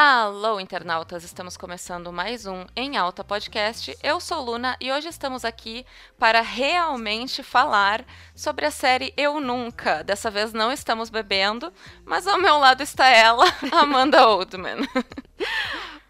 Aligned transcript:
Alô, 0.00 0.60
internautas! 0.60 1.24
Estamos 1.24 1.56
começando 1.56 2.12
mais 2.12 2.46
um 2.46 2.64
Em 2.76 2.96
Alta 2.96 3.24
Podcast. 3.24 3.98
Eu 4.00 4.20
sou 4.20 4.44
Luna 4.44 4.76
e 4.80 4.92
hoje 4.92 5.08
estamos 5.08 5.44
aqui 5.44 5.84
para 6.16 6.40
realmente 6.40 7.42
falar 7.42 8.04
sobre 8.32 8.64
a 8.64 8.70
série 8.70 9.12
Eu 9.16 9.40
Nunca. 9.40 10.04
Dessa 10.04 10.30
vez 10.30 10.52
não 10.52 10.70
estamos 10.70 11.10
bebendo, 11.10 11.72
mas 12.04 12.28
ao 12.28 12.38
meu 12.38 12.58
lado 12.58 12.80
está 12.80 13.08
ela, 13.08 13.44
Amanda 13.72 14.24
Oldman. 14.28 14.86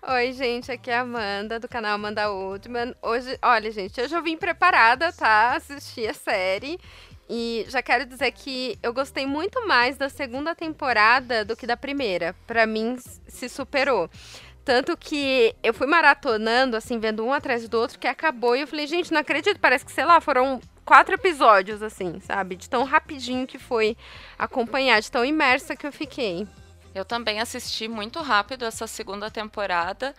Oi, 0.07 0.33
gente, 0.35 0.71
aqui 0.71 0.91
é 0.91 0.99
a 0.99 1.01
Amanda, 1.01 1.59
do 1.59 1.67
canal 1.67 1.95
Amanda 1.95 2.31
Oldman. 2.31 2.95
Hoje, 3.01 3.39
olha, 3.41 3.71
gente, 3.71 3.99
eu 3.99 4.23
vim 4.23 4.37
preparada, 4.37 5.11
tá? 5.15 5.55
Assistir 5.57 6.09
a 6.09 6.15
série. 6.15 6.79
E 7.29 7.67
já 7.69 7.83
quero 7.83 8.07
dizer 8.07 8.33
que 8.33 8.79
eu 8.83 8.93
gostei 8.93 9.27
muito 9.27 9.67
mais 9.67 9.97
da 9.97 10.09
segunda 10.09 10.55
temporada 10.55 11.45
do 11.45 11.55
que 11.55 11.67
da 11.67 11.77
primeira. 11.77 12.35
Para 12.47 12.67
mim, 12.67 12.97
se 13.27 13.49
superou. 13.49 14.09
Tanto 14.65 14.97
que 14.97 15.55
eu 15.63 15.73
fui 15.73 15.87
maratonando, 15.87 16.77
assim, 16.77 16.99
vendo 16.99 17.25
um 17.25 17.33
atrás 17.33 17.69
do 17.69 17.79
outro, 17.79 17.99
que 17.99 18.07
acabou. 18.07 18.55
E 18.55 18.63
eu 18.63 18.67
falei, 18.67 18.87
gente, 18.87 19.13
não 19.13 19.21
acredito, 19.21 19.61
parece 19.61 19.85
que, 19.85 19.93
sei 19.93 20.05
lá, 20.05 20.21
foram 20.21 20.61
quatro 20.85 21.15
episódios, 21.15 21.83
assim, 21.83 22.19
sabe? 22.21 22.57
De 22.57 22.69
tão 22.69 22.85
rapidinho 22.85 23.47
que 23.47 23.59
foi 23.59 23.97
acompanhar, 24.39 25.01
de 25.01 25.11
tão 25.11 25.25
imersa 25.25 25.77
que 25.77 25.87
eu 25.87 25.93
fiquei. 25.93 26.47
Eu 26.95 27.05
também 27.05 27.41
assisti 27.41 27.89
muito 27.89 28.21
rápido 28.21 28.65
essa 28.65 28.87
segunda 28.87 29.31
temporada. 29.31 30.15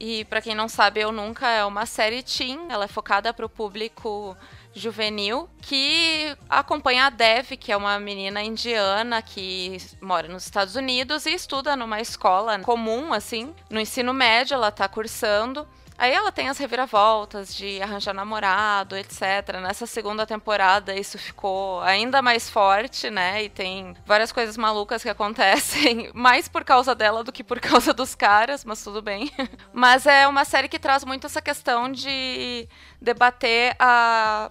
E 0.00 0.24
para 0.26 0.40
quem 0.40 0.54
não 0.54 0.68
sabe, 0.68 1.00
Eu 1.00 1.10
Nunca 1.12 1.48
é 1.48 1.64
uma 1.64 1.86
série 1.86 2.22
teen. 2.22 2.58
Ela 2.68 2.84
é 2.84 2.88
focada 2.88 3.32
para 3.32 3.44
o 3.44 3.48
público 3.48 4.36
juvenil 4.72 5.48
que 5.60 6.36
acompanha 6.48 7.06
a 7.06 7.10
Dev, 7.10 7.56
que 7.58 7.72
é 7.72 7.76
uma 7.76 7.98
menina 7.98 8.42
indiana 8.42 9.20
que 9.20 9.78
mora 10.00 10.28
nos 10.28 10.44
Estados 10.44 10.76
Unidos 10.76 11.26
e 11.26 11.30
estuda 11.34 11.74
numa 11.74 12.00
escola 12.00 12.58
comum, 12.60 13.12
assim, 13.12 13.54
no 13.68 13.80
ensino 13.80 14.14
médio, 14.14 14.54
ela 14.54 14.70
tá 14.70 14.88
cursando. 14.88 15.66
Aí 15.98 16.12
ela 16.12 16.30
tem 16.30 16.48
as 16.48 16.56
reviravoltas 16.56 17.52
de 17.52 17.82
arranjar 17.82 18.14
namorado, 18.14 18.96
etc. 18.96 19.58
Nessa 19.60 19.84
segunda 19.84 20.24
temporada 20.24 20.94
isso 20.94 21.18
ficou 21.18 21.80
ainda 21.80 22.22
mais 22.22 22.48
forte, 22.48 23.10
né? 23.10 23.42
E 23.42 23.48
tem 23.48 23.96
várias 24.06 24.30
coisas 24.30 24.56
malucas 24.56 25.02
que 25.02 25.08
acontecem, 25.10 26.12
mais 26.14 26.46
por 26.46 26.62
causa 26.62 26.94
dela 26.94 27.24
do 27.24 27.32
que 27.32 27.42
por 27.42 27.58
causa 27.58 27.92
dos 27.92 28.14
caras, 28.14 28.64
mas 28.64 28.84
tudo 28.84 29.02
bem. 29.02 29.28
mas 29.74 30.06
é 30.06 30.28
uma 30.28 30.44
série 30.44 30.68
que 30.68 30.78
traz 30.78 31.04
muito 31.04 31.26
essa 31.26 31.42
questão 31.42 31.90
de 31.90 32.68
debater 33.02 33.74
a 33.80 34.50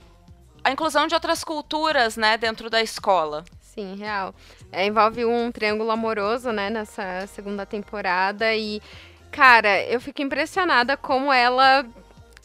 a 0.68 0.72
inclusão 0.72 1.08
de 1.08 1.14
outras 1.14 1.46
culturas, 1.46 2.18
né, 2.18 2.36
dentro 2.38 2.70
da 2.70 2.82
escola. 2.82 3.46
Sim, 3.62 3.96
real. 3.96 4.36
É, 4.70 4.86
envolve 4.86 5.24
um 5.24 5.50
triângulo 5.50 5.92
amoroso, 5.92 6.52
né, 6.52 6.70
nessa 6.70 7.26
segunda 7.28 7.66
temporada 7.66 8.54
e 8.54 8.82
cara, 9.32 9.84
eu 9.84 10.00
fico 10.00 10.22
impressionada 10.22 10.98
como 10.98 11.32
ela 11.32 11.86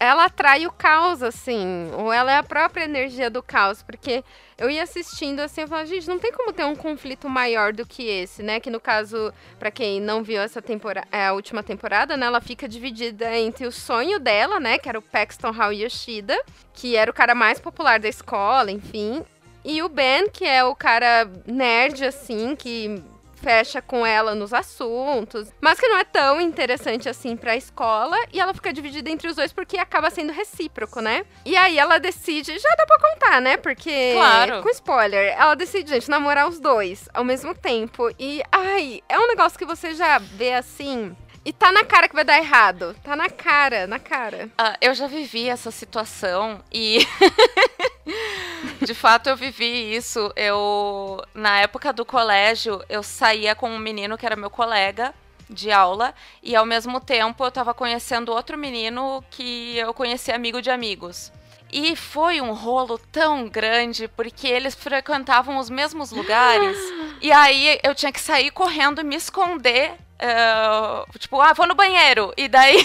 ela 0.02 0.24
atrai 0.24 0.66
o 0.66 0.72
caos, 0.72 1.22
assim, 1.22 1.88
ou 1.96 2.12
ela 2.12 2.32
é 2.32 2.36
a 2.36 2.42
própria 2.42 2.82
energia 2.82 3.30
do 3.30 3.40
caos, 3.40 3.84
porque 3.84 4.24
eu 4.58 4.68
ia 4.68 4.82
assistindo 4.82 5.38
assim, 5.38 5.60
eu 5.60 5.68
falava, 5.68 5.86
gente, 5.86 6.08
não 6.08 6.18
tem 6.18 6.32
como 6.32 6.52
ter 6.52 6.64
um 6.64 6.74
conflito 6.74 7.28
maior 7.28 7.72
do 7.72 7.86
que 7.86 8.02
esse, 8.02 8.42
né? 8.42 8.58
Que 8.58 8.68
no 8.68 8.80
caso, 8.80 9.32
para 9.60 9.70
quem 9.70 10.00
não 10.00 10.24
viu 10.24 10.42
essa 10.42 10.60
temporada, 10.60 11.06
é, 11.12 11.26
a 11.26 11.32
última 11.32 11.62
temporada, 11.62 12.16
né, 12.16 12.26
ela 12.26 12.40
fica 12.40 12.68
dividida 12.68 13.32
entre 13.38 13.64
o 13.64 13.70
sonho 13.70 14.18
dela, 14.18 14.58
né, 14.58 14.76
que 14.76 14.88
era 14.88 14.98
o 14.98 15.02
Paxton 15.02 15.52
Hall 15.52 15.72
Yoshida, 15.72 16.36
que 16.74 16.96
era 16.96 17.08
o 17.08 17.14
cara 17.14 17.32
mais 17.32 17.60
popular 17.60 18.00
da 18.00 18.08
escola, 18.08 18.72
enfim, 18.72 19.24
e 19.64 19.82
o 19.84 19.88
Ben, 19.88 20.28
que 20.28 20.44
é 20.44 20.64
o 20.64 20.74
cara 20.74 21.30
nerd, 21.46 22.04
assim, 22.04 22.56
que 22.56 23.00
fecha 23.42 23.82
com 23.82 24.06
ela 24.06 24.34
nos 24.34 24.54
assuntos, 24.54 25.52
mas 25.60 25.78
que 25.78 25.88
não 25.88 25.98
é 25.98 26.04
tão 26.04 26.40
interessante 26.40 27.08
assim 27.08 27.36
pra 27.36 27.56
escola, 27.56 28.16
e 28.32 28.40
ela 28.40 28.54
fica 28.54 28.72
dividida 28.72 29.10
entre 29.10 29.28
os 29.28 29.36
dois 29.36 29.52
porque 29.52 29.76
acaba 29.76 30.10
sendo 30.10 30.32
recíproco, 30.32 31.00
né? 31.00 31.24
E 31.44 31.56
aí 31.56 31.78
ela 31.78 31.98
decide, 31.98 32.56
já 32.58 32.68
dá 32.76 32.86
pra 32.86 32.98
contar, 33.10 33.40
né? 33.40 33.56
Porque. 33.56 34.12
Claro. 34.14 34.62
Com 34.62 34.70
spoiler, 34.70 35.34
ela 35.36 35.54
decide, 35.54 35.90
gente, 35.90 36.08
namorar 36.08 36.48
os 36.48 36.60
dois 36.60 37.08
ao 37.12 37.24
mesmo 37.24 37.54
tempo. 37.54 38.10
E, 38.18 38.42
ai, 38.50 39.00
é 39.08 39.18
um 39.18 39.26
negócio 39.26 39.58
que 39.58 39.64
você 39.64 39.94
já 39.94 40.18
vê 40.18 40.54
assim. 40.54 41.16
E 41.44 41.52
tá 41.52 41.72
na 41.72 41.84
cara 41.84 42.08
que 42.08 42.14
vai 42.14 42.24
dar 42.24 42.38
errado. 42.38 42.94
Tá 43.02 43.16
na 43.16 43.28
cara, 43.28 43.86
na 43.86 43.98
cara. 43.98 44.46
Uh, 44.60 44.76
eu 44.80 44.94
já 44.94 45.06
vivi 45.06 45.48
essa 45.48 45.70
situação 45.70 46.62
e. 46.72 46.98
De 48.80 48.94
fato, 48.94 49.28
eu 49.28 49.36
vivi 49.36 49.94
isso. 49.94 50.32
Eu, 50.36 51.22
na 51.34 51.60
época 51.60 51.92
do 51.92 52.04
colégio, 52.04 52.82
eu 52.88 53.02
saía 53.02 53.54
com 53.54 53.70
um 53.70 53.78
menino 53.78 54.16
que 54.16 54.26
era 54.26 54.36
meu 54.36 54.50
colega 54.50 55.12
de 55.48 55.70
aula 55.70 56.14
e 56.42 56.56
ao 56.56 56.64
mesmo 56.64 56.98
tempo 56.98 57.44
eu 57.44 57.48
estava 57.48 57.74
conhecendo 57.74 58.32
outro 58.32 58.56
menino 58.56 59.22
que 59.30 59.76
eu 59.76 59.92
conheci 59.92 60.32
amigo 60.32 60.62
de 60.62 60.70
amigos. 60.70 61.32
E 61.72 61.96
foi 61.96 62.40
um 62.40 62.52
rolo 62.52 62.98
tão 63.10 63.48
grande 63.48 64.06
porque 64.06 64.46
eles 64.46 64.74
frequentavam 64.74 65.58
os 65.58 65.70
mesmos 65.70 66.10
lugares. 66.10 66.76
e 67.20 67.32
aí 67.32 67.80
eu 67.82 67.94
tinha 67.94 68.12
que 68.12 68.20
sair 68.20 68.50
correndo 68.50 69.00
e 69.00 69.04
me 69.04 69.16
esconder 69.16 69.94
Uh, 70.22 71.18
tipo, 71.18 71.40
ah, 71.40 71.52
vou 71.52 71.66
no 71.66 71.74
banheiro. 71.74 72.32
E 72.36 72.46
daí 72.46 72.76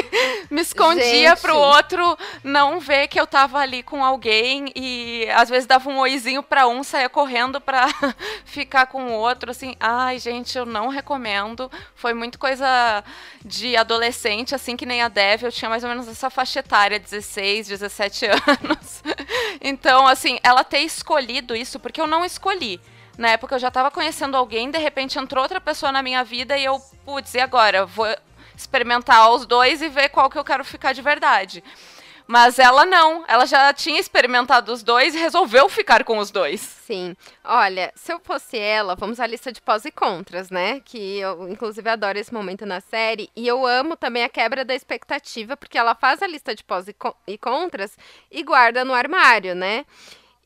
me 0.50 0.62
escondia 0.62 1.30
Gente. 1.30 1.40
pro 1.42 1.54
outro 1.54 2.16
não 2.42 2.80
ver 2.80 3.08
que 3.08 3.20
eu 3.20 3.26
tava 3.26 3.58
ali 3.58 3.82
com 3.82 4.02
alguém. 4.02 4.72
E 4.74 5.28
às 5.34 5.50
vezes 5.50 5.66
dava 5.66 5.90
um 5.90 5.98
oizinho 5.98 6.42
pra 6.42 6.66
um, 6.66 6.82
saia 6.82 7.10
correndo 7.10 7.60
pra 7.60 7.86
ficar 8.46 8.86
com 8.86 9.08
o 9.08 9.12
outro. 9.12 9.50
Assim, 9.50 9.76
ai, 9.78 10.18
gente, 10.18 10.56
eu 10.56 10.64
não 10.64 10.88
recomendo. 10.88 11.70
Foi 11.94 12.14
muito 12.14 12.38
coisa 12.38 13.04
de 13.44 13.76
adolescente, 13.76 14.54
assim, 14.54 14.74
que 14.74 14.86
nem 14.86 15.02
a 15.02 15.08
Dev. 15.08 15.42
Eu 15.42 15.52
tinha 15.52 15.68
mais 15.68 15.84
ou 15.84 15.90
menos 15.90 16.08
essa 16.08 16.30
faixa 16.30 16.60
etária, 16.60 16.98
16, 16.98 17.68
17 17.68 18.26
anos. 18.64 19.02
então, 19.60 20.06
assim, 20.06 20.38
ela 20.42 20.64
ter 20.64 20.80
escolhido 20.80 21.54
isso, 21.54 21.78
porque 21.78 22.00
eu 22.00 22.06
não 22.06 22.24
escolhi. 22.24 22.80
Na 23.18 23.30
época 23.30 23.56
eu 23.56 23.58
já 23.58 23.68
tava 23.68 23.90
conhecendo 23.90 24.36
alguém, 24.36 24.70
de 24.70 24.78
repente 24.78 25.18
entrou 25.18 25.42
outra 25.42 25.60
pessoa 25.60 25.90
na 25.90 26.04
minha 26.04 26.22
vida 26.22 26.56
e 26.56 26.64
eu, 26.64 26.80
putz, 27.04 27.34
e 27.34 27.40
agora? 27.40 27.84
Vou 27.84 28.06
experimentar 28.56 29.28
os 29.32 29.44
dois 29.44 29.82
e 29.82 29.88
ver 29.88 30.08
qual 30.08 30.30
que 30.30 30.38
eu 30.38 30.44
quero 30.44 30.64
ficar 30.64 30.92
de 30.92 31.02
verdade. 31.02 31.64
Mas 32.28 32.58
ela 32.58 32.84
não, 32.84 33.24
ela 33.26 33.46
já 33.46 33.72
tinha 33.72 33.98
experimentado 33.98 34.70
os 34.70 34.82
dois 34.82 35.14
e 35.14 35.18
resolveu 35.18 35.68
ficar 35.68 36.04
com 36.04 36.18
os 36.18 36.30
dois. 36.30 36.60
Sim. 36.60 37.16
Olha, 37.42 37.90
se 37.96 38.12
eu 38.12 38.20
fosse 38.20 38.56
ela, 38.56 38.94
vamos 38.94 39.18
à 39.18 39.26
lista 39.26 39.50
de 39.50 39.62
pós 39.62 39.84
e 39.86 39.90
contras, 39.90 40.50
né? 40.50 40.80
Que 40.84 41.18
eu, 41.18 41.48
inclusive, 41.48 41.88
adoro 41.88 42.18
esse 42.18 42.32
momento 42.32 42.66
na 42.66 42.82
série. 42.82 43.30
E 43.34 43.48
eu 43.48 43.66
amo 43.66 43.96
também 43.96 44.24
a 44.24 44.28
quebra 44.28 44.62
da 44.62 44.74
expectativa, 44.74 45.56
porque 45.56 45.78
ela 45.78 45.94
faz 45.94 46.22
a 46.22 46.26
lista 46.26 46.54
de 46.54 46.62
pós 46.62 46.86
e 47.26 47.38
contras 47.38 47.96
e 48.30 48.42
guarda 48.42 48.84
no 48.84 48.92
armário, 48.92 49.54
né? 49.54 49.86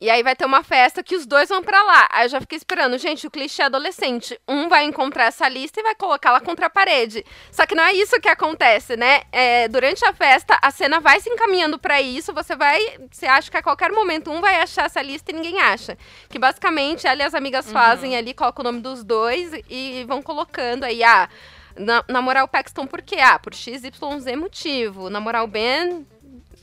E 0.02 0.10
aí 0.10 0.20
vai 0.20 0.34
ter 0.34 0.44
uma 0.44 0.64
festa 0.64 1.00
que 1.00 1.14
os 1.14 1.24
dois 1.24 1.48
vão 1.48 1.62
para 1.62 1.80
lá. 1.80 2.08
Aí 2.10 2.24
eu 2.24 2.28
já 2.28 2.40
fiquei 2.40 2.56
esperando, 2.56 2.98
gente, 2.98 3.24
o 3.24 3.30
clichê 3.30 3.62
adolescente. 3.62 4.36
Um 4.48 4.68
vai 4.68 4.82
encontrar 4.82 5.26
essa 5.26 5.48
lista 5.48 5.78
e 5.78 5.82
vai 5.84 5.94
colocá-la 5.94 6.40
contra 6.40 6.66
a 6.66 6.70
parede. 6.70 7.24
Só 7.52 7.64
que 7.66 7.76
não 7.76 7.84
é 7.84 7.92
isso 7.92 8.20
que 8.20 8.28
acontece, 8.28 8.96
né? 8.96 9.20
É, 9.30 9.68
durante 9.68 10.04
a 10.04 10.12
festa, 10.12 10.58
a 10.60 10.72
cena 10.72 10.98
vai 10.98 11.20
se 11.20 11.30
encaminhando 11.30 11.78
para 11.78 12.02
isso. 12.02 12.32
Você 12.32 12.56
vai. 12.56 12.80
Você 13.12 13.26
acha 13.26 13.48
que 13.48 13.56
a 13.56 13.62
qualquer 13.62 13.92
momento 13.92 14.28
um 14.28 14.40
vai 14.40 14.56
achar 14.56 14.86
essa 14.86 15.00
lista 15.00 15.30
e 15.30 15.34
ninguém 15.36 15.60
acha. 15.60 15.96
Que 16.28 16.36
basicamente 16.36 17.06
ela 17.06 17.22
e 17.22 17.24
as 17.24 17.32
amigas 17.32 17.66
uhum. 17.66 17.72
fazem 17.72 18.16
ali, 18.16 18.34
colocam 18.34 18.64
o 18.64 18.64
nome 18.64 18.80
dos 18.80 19.04
dois 19.04 19.52
e 19.70 20.04
vão 20.08 20.20
colocando 20.20 20.82
aí, 20.82 21.04
ah. 21.04 21.28
Na, 21.76 22.02
namorar 22.08 22.42
o 22.42 22.48
Paxton 22.48 22.88
por 22.88 23.02
quê? 23.02 23.20
Ah, 23.20 23.38
por 23.38 23.54
XYZ 23.54 23.92
motivo. 24.36 25.08
Namorar 25.08 25.44
o 25.44 25.46
Ben, 25.46 26.04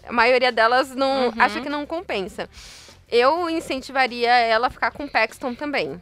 a 0.06 0.12
maioria 0.12 0.52
delas 0.52 0.94
não 0.94 1.28
uhum. 1.28 1.34
acha 1.38 1.62
que 1.62 1.70
não 1.70 1.86
compensa 1.86 2.50
eu 3.12 3.50
incentivaria 3.50 4.32
ela 4.32 4.68
a 4.68 4.72
ficar 4.72 4.92
com 4.92 5.06
o 5.06 5.10
Paxton 5.10 5.54
também. 5.56 6.02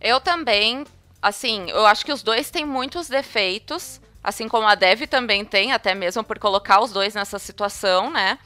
Eu 0.00 0.20
também, 0.20 0.84
assim, 1.22 1.70
eu 1.70 1.86
acho 1.86 2.04
que 2.04 2.12
os 2.12 2.22
dois 2.22 2.50
têm 2.50 2.64
muitos 2.64 3.08
defeitos, 3.08 4.00
assim 4.22 4.48
como 4.48 4.66
a 4.66 4.74
Dev 4.74 5.02
também 5.02 5.44
tem, 5.44 5.72
até 5.72 5.94
mesmo 5.94 6.22
por 6.24 6.38
colocar 6.38 6.80
os 6.80 6.92
dois 6.92 7.14
nessa 7.14 7.38
situação, 7.38 8.10
né? 8.10 8.38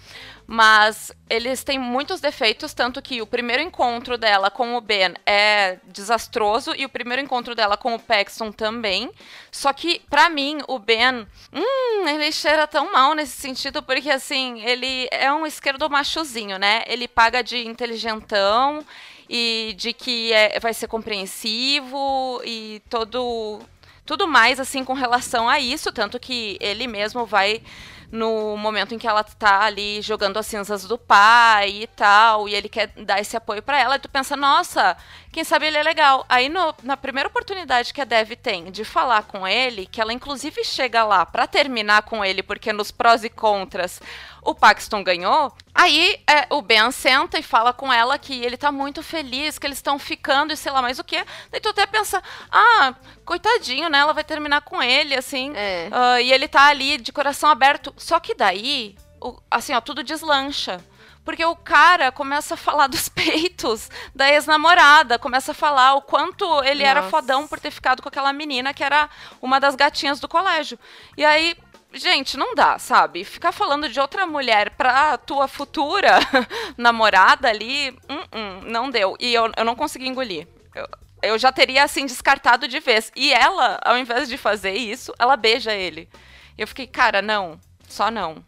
Mas 0.52 1.12
eles 1.28 1.62
têm 1.62 1.78
muitos 1.78 2.20
defeitos, 2.20 2.74
tanto 2.74 3.00
que 3.00 3.22
o 3.22 3.26
primeiro 3.26 3.62
encontro 3.62 4.18
dela 4.18 4.50
com 4.50 4.74
o 4.74 4.80
Ben 4.80 5.14
é 5.24 5.78
desastroso 5.84 6.74
e 6.74 6.84
o 6.84 6.88
primeiro 6.88 7.22
encontro 7.22 7.54
dela 7.54 7.76
com 7.76 7.94
o 7.94 8.00
Paxton 8.00 8.50
também. 8.50 9.12
Só 9.52 9.72
que, 9.72 10.00
para 10.10 10.28
mim, 10.28 10.58
o 10.66 10.76
Ben, 10.76 11.24
hum, 11.52 12.08
ele 12.08 12.32
cheira 12.32 12.66
tão 12.66 12.90
mal 12.90 13.14
nesse 13.14 13.40
sentido, 13.40 13.80
porque 13.80 14.10
assim, 14.10 14.60
ele 14.64 15.06
é 15.12 15.32
um 15.32 15.46
esquerdo 15.46 15.88
machozinho, 15.88 16.58
né? 16.58 16.82
Ele 16.88 17.06
paga 17.06 17.44
de 17.44 17.64
inteligentão 17.64 18.84
e 19.28 19.72
de 19.76 19.92
que 19.92 20.32
é, 20.32 20.58
vai 20.58 20.74
ser 20.74 20.88
compreensivo 20.88 22.42
e 22.44 22.82
todo 22.90 23.60
tudo 24.04 24.26
mais 24.26 24.58
assim 24.58 24.84
com 24.84 24.94
relação 24.94 25.48
a 25.48 25.60
isso, 25.60 25.92
tanto 25.92 26.18
que 26.18 26.58
ele 26.60 26.88
mesmo 26.88 27.24
vai 27.24 27.62
no 28.10 28.56
momento 28.56 28.94
em 28.94 28.98
que 28.98 29.06
ela 29.06 29.22
tá 29.22 29.62
ali 29.62 30.02
jogando 30.02 30.38
as 30.38 30.46
cinzas 30.46 30.84
do 30.84 30.98
pai 30.98 31.82
e 31.82 31.86
tal, 31.86 32.48
e 32.48 32.54
ele 32.54 32.68
quer 32.68 32.88
dar 32.96 33.20
esse 33.20 33.36
apoio 33.36 33.62
para 33.62 33.80
ela, 33.80 33.96
e 33.96 33.98
tu 34.00 34.08
pensa, 34.08 34.36
nossa, 34.36 34.96
quem 35.32 35.44
sabe 35.44 35.66
ele 35.66 35.76
é 35.76 35.82
legal. 35.82 36.24
Aí 36.28 36.48
no, 36.48 36.74
na 36.82 36.96
primeira 36.96 37.28
oportunidade 37.28 37.94
que 37.94 38.00
a 38.00 38.04
Dev 38.04 38.32
tem 38.32 38.70
de 38.70 38.84
falar 38.84 39.22
com 39.24 39.46
ele, 39.46 39.86
que 39.86 40.00
ela 40.00 40.12
inclusive 40.12 40.64
chega 40.64 41.04
lá 41.04 41.24
para 41.24 41.46
terminar 41.46 42.02
com 42.02 42.24
ele, 42.24 42.42
porque 42.42 42.72
nos 42.72 42.90
prós 42.90 43.22
e 43.22 43.30
contras 43.30 44.00
o 44.42 44.54
Paxton 44.54 45.02
ganhou. 45.02 45.52
Aí 45.74 46.20
é, 46.26 46.46
o 46.50 46.62
Ben 46.62 46.90
senta 46.90 47.38
e 47.38 47.42
fala 47.42 47.72
com 47.72 47.92
ela 47.92 48.18
que 48.18 48.42
ele 48.44 48.56
tá 48.56 48.72
muito 48.72 49.02
feliz, 49.02 49.58
que 49.58 49.66
eles 49.66 49.78
estão 49.78 49.98
ficando 49.98 50.52
e 50.52 50.56
sei 50.56 50.72
lá 50.72 50.82
mais 50.82 50.98
o 50.98 51.04
que. 51.04 51.22
Daí 51.50 51.60
tu 51.60 51.68
até 51.68 51.86
pensa, 51.86 52.22
ah, 52.50 52.94
coitadinho, 53.24 53.88
né? 53.88 53.98
Ela 53.98 54.12
vai 54.12 54.24
terminar 54.24 54.62
com 54.62 54.82
ele, 54.82 55.14
assim. 55.14 55.52
É. 55.54 55.88
Uh, 55.88 56.20
e 56.20 56.32
ele 56.32 56.48
tá 56.48 56.66
ali 56.66 56.98
de 56.98 57.12
coração 57.12 57.50
aberto. 57.50 57.94
Só 57.96 58.18
que 58.18 58.34
daí, 58.34 58.96
o, 59.20 59.38
assim, 59.50 59.74
ó, 59.74 59.80
tudo 59.80 60.02
deslancha. 60.02 60.82
Porque 61.24 61.44
o 61.44 61.54
cara 61.54 62.10
começa 62.10 62.54
a 62.54 62.56
falar 62.56 62.86
dos 62.86 63.08
peitos 63.10 63.90
da 64.14 64.28
ex-namorada, 64.30 65.18
começa 65.18 65.52
a 65.52 65.54
falar 65.54 65.94
o 65.94 66.02
quanto 66.02 66.44
ele 66.64 66.82
Nossa. 66.82 66.90
era 66.90 67.02
fodão 67.04 67.46
por 67.46 67.60
ter 67.60 67.70
ficado 67.70 68.02
com 68.02 68.08
aquela 68.08 68.32
menina 68.32 68.74
que 68.74 68.82
era 68.82 69.08
uma 69.40 69.60
das 69.60 69.74
gatinhas 69.74 70.18
do 70.18 70.26
colégio. 70.26 70.78
E 71.16 71.24
aí 71.24 71.56
gente, 71.92 72.36
não 72.36 72.54
dá, 72.54 72.78
sabe? 72.78 73.24
Ficar 73.24 73.52
falando 73.52 73.88
de 73.88 74.00
outra 74.00 74.26
mulher 74.26 74.70
pra 74.70 75.18
tua 75.18 75.48
futura 75.48 76.18
namorada 76.76 77.48
ali, 77.48 77.90
uh 77.90 78.14
-uh, 78.14 78.64
não 78.64 78.90
deu. 78.90 79.16
E 79.18 79.34
eu, 79.34 79.50
eu 79.56 79.64
não 79.64 79.74
consegui 79.74 80.08
engolir. 80.08 80.46
Eu, 80.74 80.88
eu 81.22 81.38
já 81.38 81.52
teria, 81.52 81.84
assim, 81.84 82.06
descartado 82.06 82.68
de 82.68 82.80
vez. 82.80 83.12
E 83.14 83.32
ela, 83.32 83.78
ao 83.84 83.98
invés 83.98 84.28
de 84.28 84.36
fazer 84.36 84.72
isso, 84.72 85.12
ela 85.18 85.36
beija 85.36 85.72
ele. 85.72 86.08
Eu 86.56 86.66
fiquei, 86.66 86.86
cara, 86.86 87.20
não, 87.20 87.58
só 87.88 88.10
não. 88.10 88.44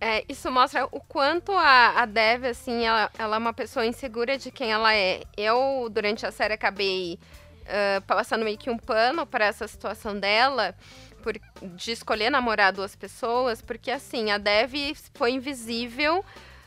É, 0.00 0.24
isso 0.28 0.50
mostra 0.50 0.84
o 0.90 1.00
quanto 1.00 1.52
a, 1.52 2.02
a 2.02 2.06
Dev, 2.06 2.44
assim, 2.46 2.84
ela, 2.84 3.08
ela 3.16 3.36
é 3.36 3.38
uma 3.38 3.52
pessoa 3.52 3.86
insegura 3.86 4.36
de 4.36 4.50
quem 4.50 4.72
ela 4.72 4.92
é. 4.94 5.22
Eu, 5.36 5.88
durante 5.90 6.26
a 6.26 6.32
série, 6.32 6.54
acabei 6.54 7.20
uh, 7.62 8.02
passando 8.02 8.44
meio 8.44 8.58
que 8.58 8.68
um 8.68 8.76
pano 8.76 9.24
para 9.24 9.46
essa 9.46 9.66
situação 9.68 10.18
dela 10.18 10.74
por, 11.22 11.40
de 11.62 11.92
escolher 11.92 12.28
namorar 12.30 12.72
duas 12.72 12.94
pessoas, 12.96 13.62
porque 13.62 13.90
assim, 13.90 14.30
a 14.30 14.38
Dev 14.38 14.74
foi 15.14 15.32
invisível 15.32 16.24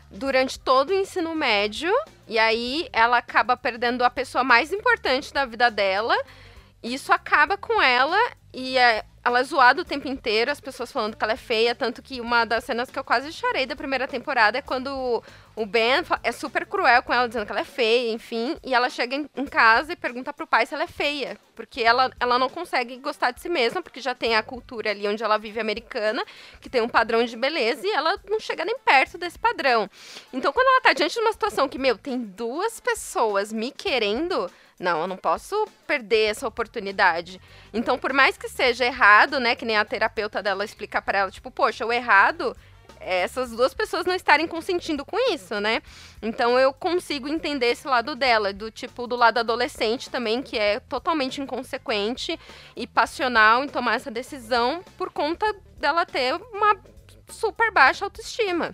durante 0.10 0.60
todo 0.60 0.90
o 0.92 0.94
ensino 0.94 1.36
médio, 1.36 1.92
e 2.28 2.40
aí 2.40 2.88
ela 2.94 3.18
acaba 3.18 3.58
perdendo 3.58 4.04
a 4.04 4.10
pessoa 4.10 4.44
mais 4.44 4.72
importante 4.72 5.34
da 5.34 5.46
vida 5.46 5.70
dela. 5.70 6.16
E 6.82 6.94
isso 6.94 7.12
acaba 7.12 7.58
com 7.58 7.82
ela 7.82 8.18
e 8.54 8.78
é, 8.78 9.04
ela 9.24 9.40
é 9.40 9.44
zoada 9.44 9.82
o 9.82 9.86
tempo 9.86 10.08
inteiro, 10.08 10.52
as 10.52 10.62
pessoas 10.62 10.92
falando 10.92 11.18
que 11.18 11.24
ela 11.24 11.34
é 11.34 11.38
feia, 11.38 11.74
tanto 11.74 12.02
que 12.02 12.22
uma 12.22 12.46
das 12.46 12.64
cenas 12.64 12.92
que 12.92 12.98
eu 12.98 13.04
quase 13.04 13.34
chorei 13.34 13.66
da 13.66 13.76
primeira 13.76 14.08
temporada 14.08 14.60
é 14.60 14.62
quando 14.62 15.24
o 15.56 15.66
Ben 15.66 16.04
é 16.24 16.32
super 16.32 16.66
cruel 16.66 17.02
com 17.04 17.14
ela, 17.14 17.28
dizendo 17.28 17.46
que 17.46 17.52
ela 17.52 17.62
é 17.62 17.66
feia, 17.66 18.12
enfim, 18.12 18.58
e 18.64 18.74
ela 18.74 18.90
chega 18.90 19.16
em 19.16 19.46
casa 19.46 19.94
e 19.94 19.96
pergunta 19.96 20.34
pro 20.34 20.46
pai 20.46 20.66
se 20.66 20.74
ela 20.74 20.84
é 20.84 20.88
feia, 20.88 21.38
porque 21.56 21.82
ela, 21.82 22.12
ela 22.20 22.38
não 22.38 22.50
consegue 22.50 22.98
gostar 22.98 23.32
de 23.32 23.40
si 23.40 23.48
mesma, 23.48 23.82
porque 23.82 24.02
já 24.02 24.14
tem 24.14 24.36
a 24.36 24.44
cultura 24.44 24.92
ali 24.92 25.08
onde 25.08 25.24
ela 25.24 25.38
vive 25.38 25.60
americana, 25.60 26.24
que 26.60 26.70
tem 26.70 26.82
um 26.82 26.90
padrão 26.90 27.24
de 27.24 27.38
beleza, 27.38 27.88
e 27.88 27.92
ela 27.92 28.20
não 28.30 28.40
chega 28.40 28.66
nem 28.66 28.78
perto 28.80 29.18
desse 29.18 29.40
padrão. 29.40 29.90
Então, 30.34 30.52
quando 30.52 30.68
ela 30.68 30.82
tá 30.82 30.94
diante 30.94 31.14
de 31.14 31.22
uma 31.22 31.32
situação 31.32 31.70
que, 31.70 31.80
meu, 31.80 31.98
tem 31.98 32.20
duas 32.20 32.80
pessoas 32.80 33.54
me 33.54 33.72
querendo 33.72 34.52
não, 34.78 35.02
eu 35.02 35.08
não 35.08 35.16
posso 35.16 35.68
perder 35.88 36.32
essa 36.32 36.46
oportunidade. 36.46 37.40
Então, 37.74 37.98
por 37.98 38.12
mais 38.12 38.38
que 38.38 38.50
seja 38.50 38.84
errado, 38.84 39.40
né, 39.40 39.56
que 39.56 39.64
nem 39.64 39.78
a 39.78 39.86
terapeuta 39.86 40.44
dela 40.44 40.66
explica 40.66 41.02
para 41.02 41.20
ela, 41.20 41.32
tipo, 41.32 41.50
poxa, 41.50 41.86
o 41.86 41.94
errado 41.94 42.56
essas 43.06 43.52
duas 43.52 43.74
pessoas 43.74 44.06
não 44.06 44.16
estarem 44.16 44.48
consentindo 44.48 45.06
com 45.06 45.18
isso, 45.32 45.60
né? 45.60 45.82
Então 46.22 46.60
eu 46.60 46.74
consigo 46.74 47.28
entender 47.28 47.68
esse 47.68 47.88
lado 47.88 48.16
dela, 48.16 48.52
do 48.52 48.72
tipo 48.72 49.06
do 49.08 49.16
lado 49.16 49.38
adolescente 49.38 50.10
também, 50.10 50.42
que 50.42 50.58
é 50.58 50.80
totalmente 50.80 51.40
inconsequente 51.40 52.40
e 52.76 52.88
passional 52.88 53.64
em 53.64 53.68
tomar 53.68 53.96
essa 53.96 54.10
decisão 54.10 54.84
por 54.98 55.12
conta 55.12 55.46
dela 55.78 56.06
ter 56.06 56.34
uma 56.52 56.78
super 57.30 57.72
baixa 57.72 58.06
autoestima. 58.06 58.74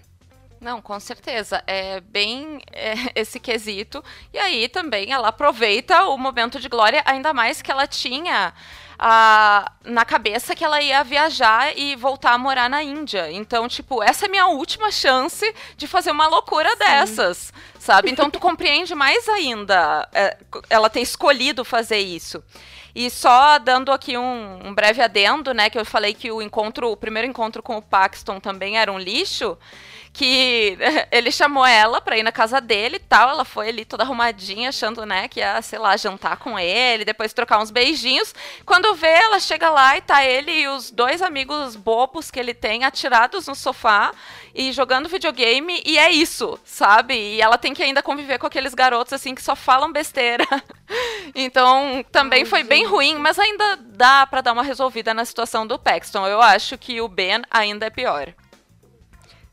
Não, 0.61 0.79
com 0.79 0.99
certeza. 0.99 1.63
É 1.65 1.99
bem 2.01 2.61
é, 2.71 2.93
esse 3.15 3.39
quesito. 3.39 4.03
E 4.31 4.37
aí 4.37 4.69
também 4.69 5.11
ela 5.11 5.29
aproveita 5.29 6.05
o 6.05 6.17
momento 6.19 6.59
de 6.59 6.69
glória, 6.69 7.01
ainda 7.03 7.33
mais 7.33 7.63
que 7.63 7.71
ela 7.71 7.87
tinha 7.87 8.53
a, 8.99 9.71
na 9.83 10.05
cabeça 10.05 10.55
que 10.55 10.63
ela 10.63 10.79
ia 10.79 11.03
viajar 11.03 11.75
e 11.75 11.95
voltar 11.95 12.33
a 12.33 12.37
morar 12.37 12.69
na 12.69 12.83
Índia. 12.83 13.31
Então, 13.31 13.67
tipo, 13.67 14.03
essa 14.03 14.27
é 14.27 14.29
minha 14.29 14.45
última 14.45 14.91
chance 14.91 15.51
de 15.75 15.87
fazer 15.87 16.11
uma 16.11 16.27
loucura 16.27 16.69
Sim. 16.69 16.77
dessas, 16.77 17.53
sabe? 17.79 18.11
Então 18.11 18.29
tu 18.29 18.37
compreende 18.39 18.93
mais 18.93 19.27
ainda 19.27 20.07
é, 20.13 20.37
ela 20.69 20.91
ter 20.91 21.01
escolhido 21.01 21.65
fazer 21.65 21.97
isso. 21.97 22.43
E 22.93 23.09
só 23.09 23.57
dando 23.57 23.91
aqui 23.91 24.15
um, 24.15 24.67
um, 24.67 24.75
breve 24.75 25.01
adendo, 25.01 25.53
né, 25.53 25.69
que 25.69 25.79
eu 25.79 25.85
falei 25.85 26.13
que 26.13 26.29
o 26.29 26.41
encontro, 26.41 26.91
o 26.91 26.97
primeiro 26.97 27.27
encontro 27.27 27.63
com 27.63 27.77
o 27.77 27.81
Paxton 27.81 28.39
também 28.39 28.77
era 28.77 28.91
um 28.91 28.99
lixo 28.99 29.57
que 30.13 30.77
ele 31.11 31.31
chamou 31.31 31.65
ela 31.65 32.01
pra 32.01 32.17
ir 32.17 32.23
na 32.23 32.31
casa 32.31 32.59
dele 32.59 32.97
e 32.97 32.99
tal. 32.99 33.29
Ela 33.29 33.45
foi 33.45 33.69
ali 33.69 33.85
toda 33.85 34.03
arrumadinha, 34.03 34.69
achando, 34.69 35.05
né, 35.05 35.27
que 35.27 35.39
ia, 35.39 35.61
sei 35.61 35.79
lá, 35.79 35.95
jantar 35.97 36.37
com 36.37 36.57
ele, 36.59 37.05
depois 37.05 37.33
trocar 37.33 37.59
uns 37.59 37.71
beijinhos. 37.71 38.33
Quando 38.65 38.93
vê, 38.95 39.07
ela 39.07 39.39
chega 39.39 39.69
lá 39.69 39.97
e 39.97 40.01
tá 40.01 40.23
ele 40.23 40.51
e 40.51 40.67
os 40.67 40.91
dois 40.91 41.21
amigos 41.21 41.75
bobos 41.75 42.29
que 42.29 42.39
ele 42.39 42.53
tem 42.53 42.83
atirados 42.83 43.47
no 43.47 43.55
sofá 43.55 44.11
e 44.53 44.71
jogando 44.71 45.07
videogame, 45.07 45.81
e 45.85 45.97
é 45.97 46.11
isso, 46.11 46.59
sabe? 46.65 47.15
E 47.15 47.41
ela 47.41 47.57
tem 47.57 47.73
que 47.73 47.81
ainda 47.81 48.03
conviver 48.03 48.37
com 48.37 48.47
aqueles 48.47 48.73
garotos, 48.73 49.13
assim, 49.13 49.33
que 49.33 49.41
só 49.41 49.55
falam 49.55 49.91
besteira. 49.91 50.45
então, 51.33 52.03
também 52.11 52.41
Ai, 52.41 52.45
foi 52.45 52.59
gente. 52.59 52.67
bem 52.67 52.85
ruim, 52.85 53.15
mas 53.15 53.39
ainda 53.39 53.77
dá 53.77 54.27
para 54.27 54.41
dar 54.41 54.51
uma 54.51 54.63
resolvida 54.63 55.13
na 55.13 55.23
situação 55.23 55.65
do 55.65 55.79
Paxton. 55.79 56.27
Eu 56.27 56.41
acho 56.41 56.77
que 56.77 56.99
o 56.99 57.07
Ben 57.07 57.41
ainda 57.49 57.85
é 57.85 57.89
pior. 57.89 58.33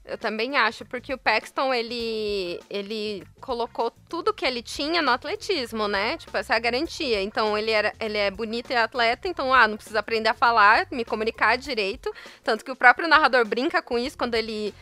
Eu 0.09 0.17
também 0.17 0.57
acho, 0.57 0.87
porque 0.87 1.13
o 1.13 1.19
Paxton, 1.19 1.73
ele, 1.73 2.59
ele 2.71 3.23
colocou 3.43 3.91
tudo 4.09 4.33
que 4.33 4.47
ele 4.47 4.63
tinha 4.63 5.03
no 5.03 5.11
atletismo, 5.11 5.87
né? 5.87 6.17
Tipo, 6.17 6.39
essa 6.39 6.55
é 6.55 6.57
a 6.57 6.61
garantia. 6.61 7.23
Então, 7.23 7.59
ele, 7.59 7.71
era, 7.71 7.93
ele 8.01 8.17
é 8.17 8.31
bonito 8.31 8.71
e 8.71 8.77
atleta, 8.77 9.29
então, 9.29 9.53
ah, 9.53 9.69
não 9.69 9.77
precisa 9.77 9.99
aprender 9.99 10.31
a 10.31 10.35
falar, 10.35 10.87
me 10.91 11.05
comunicar 11.05 11.59
direito. 11.59 12.11
Tanto 12.43 12.65
que 12.65 12.71
o 12.71 12.77
próprio 12.77 13.07
narrador 13.07 13.45
brinca 13.47 13.83
com 13.83 13.99
isso 13.99 14.17
quando 14.17 14.35
ele 14.35 14.75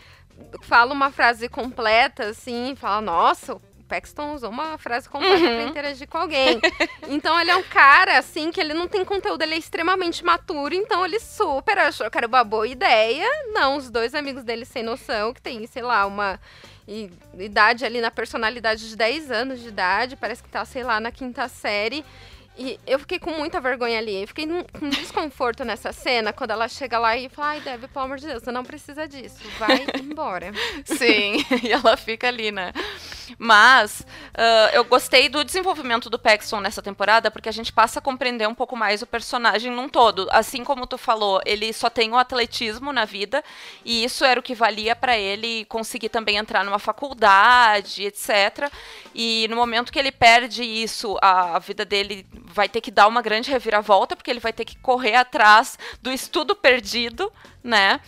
fala 0.63 0.93
uma 0.93 1.11
frase 1.11 1.49
completa, 1.49 2.29
assim, 2.29 2.77
fala, 2.77 3.01
nossa, 3.01 3.61
Paxton 3.87 4.35
usou 4.35 4.51
uma 4.51 4.77
frase 4.79 5.09
completa 5.09 5.45
uhum. 5.45 5.57
pra 5.57 5.63
interagir 5.65 6.09
com 6.09 6.19
alguém. 6.19 6.61
Então 7.09 7.39
ele 7.41 7.51
é 7.51 7.57
um 7.57 7.63
cara, 7.63 8.19
assim, 8.19 8.51
que 8.51 8.61
ele 8.61 8.75
não 8.75 8.89
tem 8.89 9.05
conteúdo, 9.05 9.43
ele 9.43 9.55
é 9.55 9.59
extremamente 9.59 10.25
maturo, 10.25 10.75
então 10.75 11.05
ele 11.05 11.21
super 11.21 11.79
achou 11.79 12.11
que 12.11 12.19
era 12.19 12.27
uma 12.27 12.43
boa 12.43 12.67
ideia. 12.67 13.27
Não, 13.53 13.77
os 13.77 13.91
dois 13.91 14.15
amigos 14.15 14.45
dele 14.45 14.65
sem 14.65 14.83
noção, 14.83 15.33
que 15.33 15.41
tem, 15.41 15.67
sei 15.67 15.83
lá, 15.83 16.05
uma 16.07 16.41
idade 17.39 17.85
ali 17.85 18.01
na 18.01 18.11
personalidade 18.11 18.89
de 18.89 18.97
10 18.97 19.31
anos 19.31 19.61
de 19.61 19.69
idade, 19.69 20.17
parece 20.17 20.43
que 20.43 20.49
tá, 20.49 20.65
sei 20.65 20.83
lá, 20.83 21.01
na 21.01 21.11
quinta 21.11 21.49
série. 21.49 22.05
E 22.59 22.81
eu 22.87 22.99
fiquei 22.99 23.19
com 23.19 23.31
muita 23.33 23.61
vergonha 23.61 23.99
ali. 23.99 24.23
Eu 24.23 24.29
fiquei 24.29 24.47
com 24.47 24.89
desconforto 24.89 25.65
nessa 25.65 25.93
cena, 25.93 26.33
quando 26.33 26.53
ela 26.53 26.69
chega 26.69 26.99
lá 26.99 27.17
e 27.17 27.29
fala: 27.29 27.49
Ai, 27.49 27.61
Deb, 27.61 27.87
pelo 27.89 28.05
amor 28.05 28.19
de 28.19 28.27
Deus, 28.27 28.43
você 28.43 28.51
não 28.51 28.65
precisa 28.65 29.07
disso. 29.07 29.37
Vai 29.59 29.85
embora. 30.01 30.53
Sim, 30.85 31.45
e 31.63 31.71
ela 31.71 31.97
fica 31.97 32.29
ali, 32.29 32.51
né? 32.51 32.73
Mas 33.39 34.01
uh, 34.01 34.73
eu 34.73 34.85
gostei 34.85 35.29
do 35.29 35.45
desenvolvimento 35.45 36.09
do 36.09 36.19
Paxton 36.19 36.61
nessa 36.61 36.81
temporada, 36.81 37.31
porque 37.31 37.49
a 37.49 37.53
gente 37.53 37.73
passa 37.73 37.99
a 37.99 38.03
compreender 38.03 38.49
um 38.49 38.55
pouco 38.55 38.77
mais 38.77 39.03
o 39.03 39.07
personagem 39.07 39.71
num 39.71 39.89
todo. 39.89 40.29
Assim 40.31 40.65
como 40.65 40.87
tu 40.87 40.97
falou, 40.97 41.41
ele 41.45 41.73
só 41.73 41.91
tem 41.91 42.11
o 42.13 42.17
atletismo 42.17 42.93
na 42.93 43.05
vida, 43.05 43.45
e 43.85 44.05
isso 44.05 44.25
era 44.25 44.41
o 44.41 44.43
que 44.43 44.55
valia 44.55 44.97
para 44.97 45.19
ele 45.19 45.65
conseguir 45.67 46.09
também 46.09 46.37
entrar 46.37 46.65
numa 46.65 46.79
faculdade, 46.79 48.05
etc. 48.05 48.71
E 49.15 49.47
no 49.51 49.57
momento 49.57 49.93
que 49.93 49.99
ele 49.99 50.13
perde 50.13 50.63
isso, 50.63 51.19
a 51.21 51.59
vida 51.59 51.85
dele 51.85 52.27
vai 52.47 52.69
ter 52.69 52.81
que 52.81 52.91
dar 52.91 53.07
uma 53.07 53.23
grande 53.23 53.51
reviravolta, 53.51 54.17
porque 54.17 54.31
ele 54.31 54.41
vai 54.41 54.53
ter 54.53 54.65
que 54.65 54.77
correr 54.79 55.15
atrás 55.15 55.79
do 56.01 56.13
estudo 56.13 56.55
perdido, 56.55 57.33
né? 57.63 58.01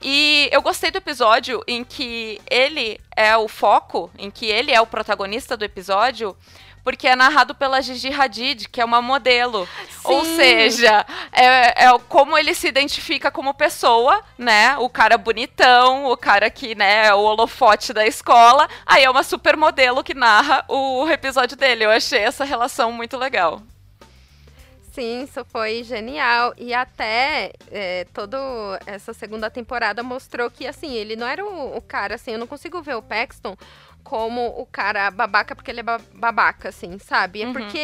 E 0.00 0.48
eu 0.50 0.60
gostei 0.60 0.90
do 0.90 0.98
episódio 0.98 1.62
em 1.66 1.84
que 1.84 2.40
ele 2.50 3.00
é 3.16 3.36
o 3.36 3.46
foco, 3.46 4.10
em 4.18 4.30
que 4.30 4.46
ele 4.46 4.72
é 4.72 4.80
o 4.80 4.86
protagonista 4.86 5.56
do 5.56 5.64
episódio, 5.64 6.36
porque 6.82 7.06
é 7.06 7.14
narrado 7.14 7.54
pela 7.54 7.80
Gigi 7.80 8.12
Hadid, 8.12 8.68
que 8.68 8.80
é 8.80 8.84
uma 8.84 9.00
modelo. 9.00 9.68
Sim. 9.88 10.00
Ou 10.02 10.24
seja, 10.24 11.06
é, 11.30 11.84
é, 11.84 11.98
como 12.08 12.36
ele 12.36 12.54
se 12.54 12.66
identifica 12.66 13.30
como 13.30 13.54
pessoa, 13.54 14.22
né? 14.36 14.76
O 14.78 14.88
cara 14.88 15.16
bonitão, 15.16 16.06
o 16.06 16.16
cara 16.16 16.50
que, 16.50 16.74
né, 16.74 17.06
é 17.06 17.14
o 17.14 17.20
holofote 17.20 17.92
da 17.92 18.04
escola. 18.04 18.68
Aí 18.84 19.04
é 19.04 19.10
uma 19.10 19.22
supermodelo 19.22 20.02
que 20.02 20.14
narra 20.14 20.64
o 20.68 21.08
episódio 21.08 21.56
dele. 21.56 21.84
Eu 21.84 21.90
achei 21.90 22.18
essa 22.18 22.44
relação 22.44 22.90
muito 22.90 23.16
legal. 23.16 23.62
Sim, 24.92 25.22
isso 25.22 25.42
foi 25.46 25.82
genial. 25.82 26.52
E 26.58 26.74
até 26.74 27.52
é, 27.70 28.04
toda 28.12 28.38
essa 28.84 29.14
segunda 29.14 29.50
temporada 29.50 30.02
mostrou 30.02 30.50
que, 30.50 30.66
assim, 30.66 30.92
ele 30.92 31.16
não 31.16 31.26
era 31.26 31.42
o, 31.42 31.78
o, 31.78 31.80
cara, 31.80 32.16
assim, 32.16 32.32
eu 32.32 32.38
não 32.38 32.46
consigo 32.46 32.82
ver 32.82 32.94
o 32.94 33.02
Paxton 33.02 33.56
como 34.04 34.48
o 34.48 34.66
cara 34.66 35.10
babaca 35.10 35.54
porque 35.56 35.70
ele 35.70 35.80
é 35.80 35.98
babaca, 36.12 36.68
assim, 36.68 36.98
sabe? 36.98 37.40
É 37.40 37.46
uhum. 37.46 37.54
porque 37.54 37.78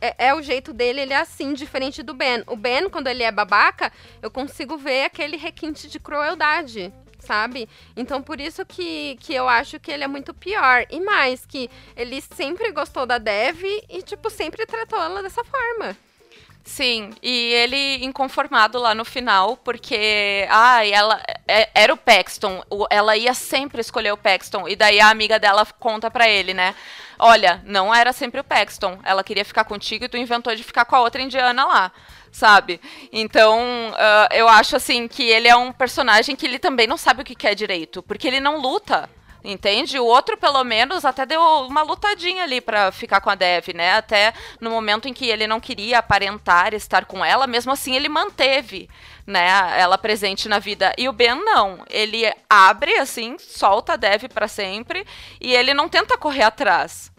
é, 0.00 0.28
é, 0.28 0.34
o 0.34 0.40
jeito 0.40 0.72
dele, 0.72 1.02
ele 1.02 1.12
é 1.12 1.18
assim, 1.18 1.52
diferente 1.52 2.02
do 2.02 2.14
Ben. 2.14 2.42
O 2.46 2.56
Ben, 2.56 2.88
quando 2.88 3.08
ele 3.08 3.22
é 3.22 3.30
babaca, 3.30 3.92
eu 4.22 4.30
consigo 4.30 4.78
ver 4.78 5.04
aquele 5.04 5.36
requinte 5.36 5.88
de 5.88 6.00
crueldade, 6.00 6.90
sabe? 7.18 7.68
Então 7.94 8.22
por 8.22 8.40
isso 8.40 8.64
que, 8.64 9.18
que 9.20 9.34
eu 9.34 9.46
acho 9.46 9.78
que 9.78 9.90
ele 9.90 10.04
é 10.04 10.08
muito 10.08 10.32
pior. 10.32 10.86
E 10.88 11.00
mais, 11.00 11.44
que 11.44 11.68
ele 11.94 12.22
sempre 12.22 12.72
gostou 12.72 13.04
da 13.04 13.18
Dev 13.18 13.62
e, 13.90 14.00
tipo, 14.02 14.30
sempre 14.30 14.64
tratou 14.64 15.02
ela 15.02 15.22
dessa 15.22 15.44
forma. 15.44 15.94
Sim, 16.62 17.10
e 17.22 17.52
ele 17.54 18.04
inconformado 18.04 18.78
lá 18.78 18.94
no 18.94 19.04
final, 19.04 19.56
porque 19.56 20.46
ah, 20.50 20.86
ela 20.86 21.20
é, 21.48 21.70
era 21.74 21.92
o 21.92 21.96
Paxton, 21.96 22.62
ela 22.90 23.16
ia 23.16 23.32
sempre 23.32 23.80
escolher 23.80 24.12
o 24.12 24.16
Paxton, 24.16 24.68
e 24.68 24.76
daí 24.76 25.00
a 25.00 25.08
amiga 25.08 25.38
dela 25.38 25.66
conta 25.78 26.10
pra 26.10 26.28
ele, 26.28 26.52
né? 26.52 26.74
Olha, 27.18 27.62
não 27.64 27.94
era 27.94 28.12
sempre 28.12 28.40
o 28.40 28.44
Paxton, 28.44 28.98
ela 29.04 29.24
queria 29.24 29.44
ficar 29.44 29.64
contigo 29.64 30.04
e 30.04 30.08
tu 30.08 30.16
inventou 30.16 30.54
de 30.54 30.62
ficar 30.62 30.84
com 30.84 30.96
a 30.96 31.00
outra 31.00 31.20
indiana 31.22 31.64
lá, 31.64 31.92
sabe? 32.30 32.80
Então, 33.12 33.58
uh, 33.90 34.34
eu 34.34 34.48
acho 34.48 34.76
assim 34.76 35.08
que 35.08 35.22
ele 35.22 35.48
é 35.48 35.56
um 35.56 35.72
personagem 35.72 36.36
que 36.36 36.46
ele 36.46 36.58
também 36.58 36.86
não 36.86 36.96
sabe 36.96 37.22
o 37.22 37.24
que 37.24 37.34
quer 37.34 37.54
direito, 37.54 38.02
porque 38.02 38.28
ele 38.28 38.40
não 38.40 38.60
luta. 38.60 39.08
Entende? 39.42 39.98
O 39.98 40.04
outro, 40.04 40.36
pelo 40.36 40.62
menos, 40.64 41.04
até 41.04 41.24
deu 41.24 41.40
uma 41.40 41.82
lutadinha 41.82 42.44
ali 42.44 42.60
para 42.60 42.92
ficar 42.92 43.20
com 43.20 43.30
a 43.30 43.34
Dev, 43.34 43.68
né? 43.74 43.94
Até 43.94 44.34
no 44.60 44.70
momento 44.70 45.08
em 45.08 45.14
que 45.14 45.26
ele 45.26 45.46
não 45.46 45.58
queria 45.58 45.98
aparentar 45.98 46.74
estar 46.74 47.06
com 47.06 47.24
ela, 47.24 47.46
mesmo 47.46 47.72
assim 47.72 47.96
ele 47.96 48.08
manteve, 48.08 48.88
né, 49.26 49.48
ela 49.78 49.96
presente 49.96 50.48
na 50.48 50.58
vida. 50.58 50.92
E 50.98 51.08
o 51.08 51.12
Ben 51.12 51.34
não, 51.34 51.84
ele 51.88 52.30
abre 52.48 52.98
assim, 52.98 53.36
solta 53.38 53.94
a 53.94 53.96
Dev 53.96 54.24
para 54.32 54.48
sempre 54.48 55.06
e 55.40 55.54
ele 55.54 55.72
não 55.72 55.88
tenta 55.88 56.18
correr 56.18 56.42
atrás. 56.42 57.10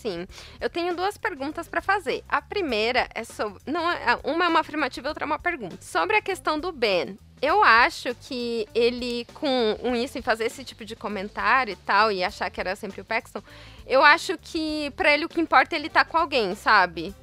Sim. 0.00 0.26
Eu 0.58 0.70
tenho 0.70 0.96
duas 0.96 1.18
perguntas 1.18 1.68
para 1.68 1.82
fazer. 1.82 2.24
A 2.26 2.40
primeira 2.40 3.06
é 3.14 3.22
sobre. 3.22 3.60
Não, 3.66 3.90
é, 3.90 4.18
uma 4.24 4.46
é 4.46 4.48
uma 4.48 4.60
afirmativa 4.60 5.06
e 5.06 5.10
outra 5.10 5.24
é 5.24 5.26
uma 5.26 5.38
pergunta. 5.38 5.76
Sobre 5.82 6.16
a 6.16 6.22
questão 6.22 6.58
do 6.58 6.72
Ben. 6.72 7.18
Eu 7.42 7.62
acho 7.64 8.14
que 8.14 8.68
ele, 8.74 9.26
com 9.32 9.96
isso, 9.96 10.18
em 10.18 10.22
fazer 10.22 10.44
esse 10.44 10.62
tipo 10.62 10.84
de 10.84 10.94
comentário 10.94 11.72
e 11.72 11.76
tal, 11.76 12.12
e 12.12 12.22
achar 12.22 12.50
que 12.50 12.60
era 12.60 12.76
sempre 12.76 13.00
o 13.00 13.04
Paxton, 13.04 13.42
eu 13.86 14.04
acho 14.04 14.36
que 14.36 14.90
para 14.94 15.12
ele 15.12 15.24
o 15.24 15.28
que 15.28 15.40
importa 15.40 15.74
é 15.74 15.78
ele 15.78 15.86
estar 15.86 16.04
tá 16.04 16.10
com 16.10 16.18
alguém, 16.18 16.54
sabe? 16.54 17.14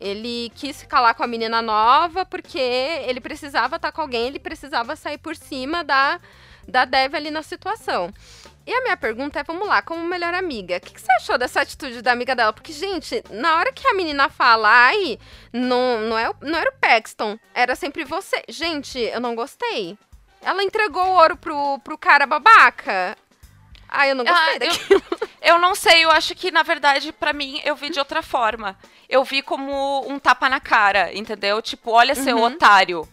Ele 0.00 0.50
quis 0.54 0.80
ficar 0.80 1.00
lá 1.00 1.12
com 1.12 1.24
a 1.24 1.26
menina 1.26 1.60
nova 1.60 2.24
porque 2.24 2.58
ele 2.58 3.20
precisava 3.20 3.76
estar 3.76 3.90
tá 3.90 3.92
com 3.92 4.00
alguém, 4.00 4.28
ele 4.28 4.38
precisava 4.38 4.94
sair 4.94 5.18
por 5.18 5.34
cima 5.34 5.82
da, 5.82 6.20
da 6.68 6.84
Dev 6.84 7.14
ali 7.14 7.30
na 7.30 7.42
situação. 7.42 8.12
E 8.66 8.72
a 8.72 8.80
minha 8.80 8.96
pergunta 8.96 9.38
é, 9.38 9.44
vamos 9.44 9.68
lá, 9.68 9.82
como 9.82 10.06
melhor 10.06 10.32
amiga, 10.32 10.78
o 10.78 10.80
que, 10.80 10.94
que, 10.94 11.00
você 11.00 11.12
achou 11.12 11.36
dessa 11.36 11.60
atitude 11.60 12.00
da 12.00 12.12
amiga 12.12 12.34
dela? 12.34 12.52
Porque, 12.52 12.72
gente, 12.72 13.22
na 13.30 13.56
hora 13.56 13.72
que 13.72 13.86
a 13.86 13.92
menina 13.92 14.30
fala, 14.30 14.68
ai, 14.68 15.18
não, 15.52 16.00
não, 16.00 16.18
é, 16.18 16.32
não 16.40 16.58
era 16.58 16.70
o 16.70 16.78
Paxton, 16.80 17.38
era 17.52 17.76
sempre 17.76 18.04
você. 18.04 18.42
Gente, 18.48 18.98
eu 18.98 19.20
não 19.20 19.34
gostei. 19.34 19.98
Ela 20.40 20.62
entregou 20.62 21.04
o 21.04 21.12
ouro 21.14 21.36
pro, 21.36 21.78
pro 21.80 21.98
cara 21.98 22.26
babaca. 22.26 23.16
Ai, 23.88 24.10
eu 24.10 24.14
não 24.14 24.24
gostei 24.24 24.56
ah, 24.56 24.58
daquilo. 24.58 25.02
Eu, 25.10 25.28
eu 25.54 25.58
não 25.58 25.74
sei, 25.74 26.04
eu 26.04 26.10
acho 26.10 26.34
que, 26.34 26.50
na 26.50 26.62
verdade, 26.62 27.12
para 27.12 27.34
mim, 27.34 27.60
eu 27.64 27.76
vi 27.76 27.90
de 27.90 27.98
outra 27.98 28.22
forma. 28.22 28.78
Eu 29.08 29.24
vi 29.24 29.42
como 29.42 30.08
um 30.08 30.18
tapa 30.18 30.48
na 30.48 30.58
cara, 30.58 31.14
entendeu? 31.14 31.60
Tipo, 31.60 31.92
olha, 31.92 32.14
seu 32.14 32.38
uhum. 32.38 32.44
otário, 32.44 33.06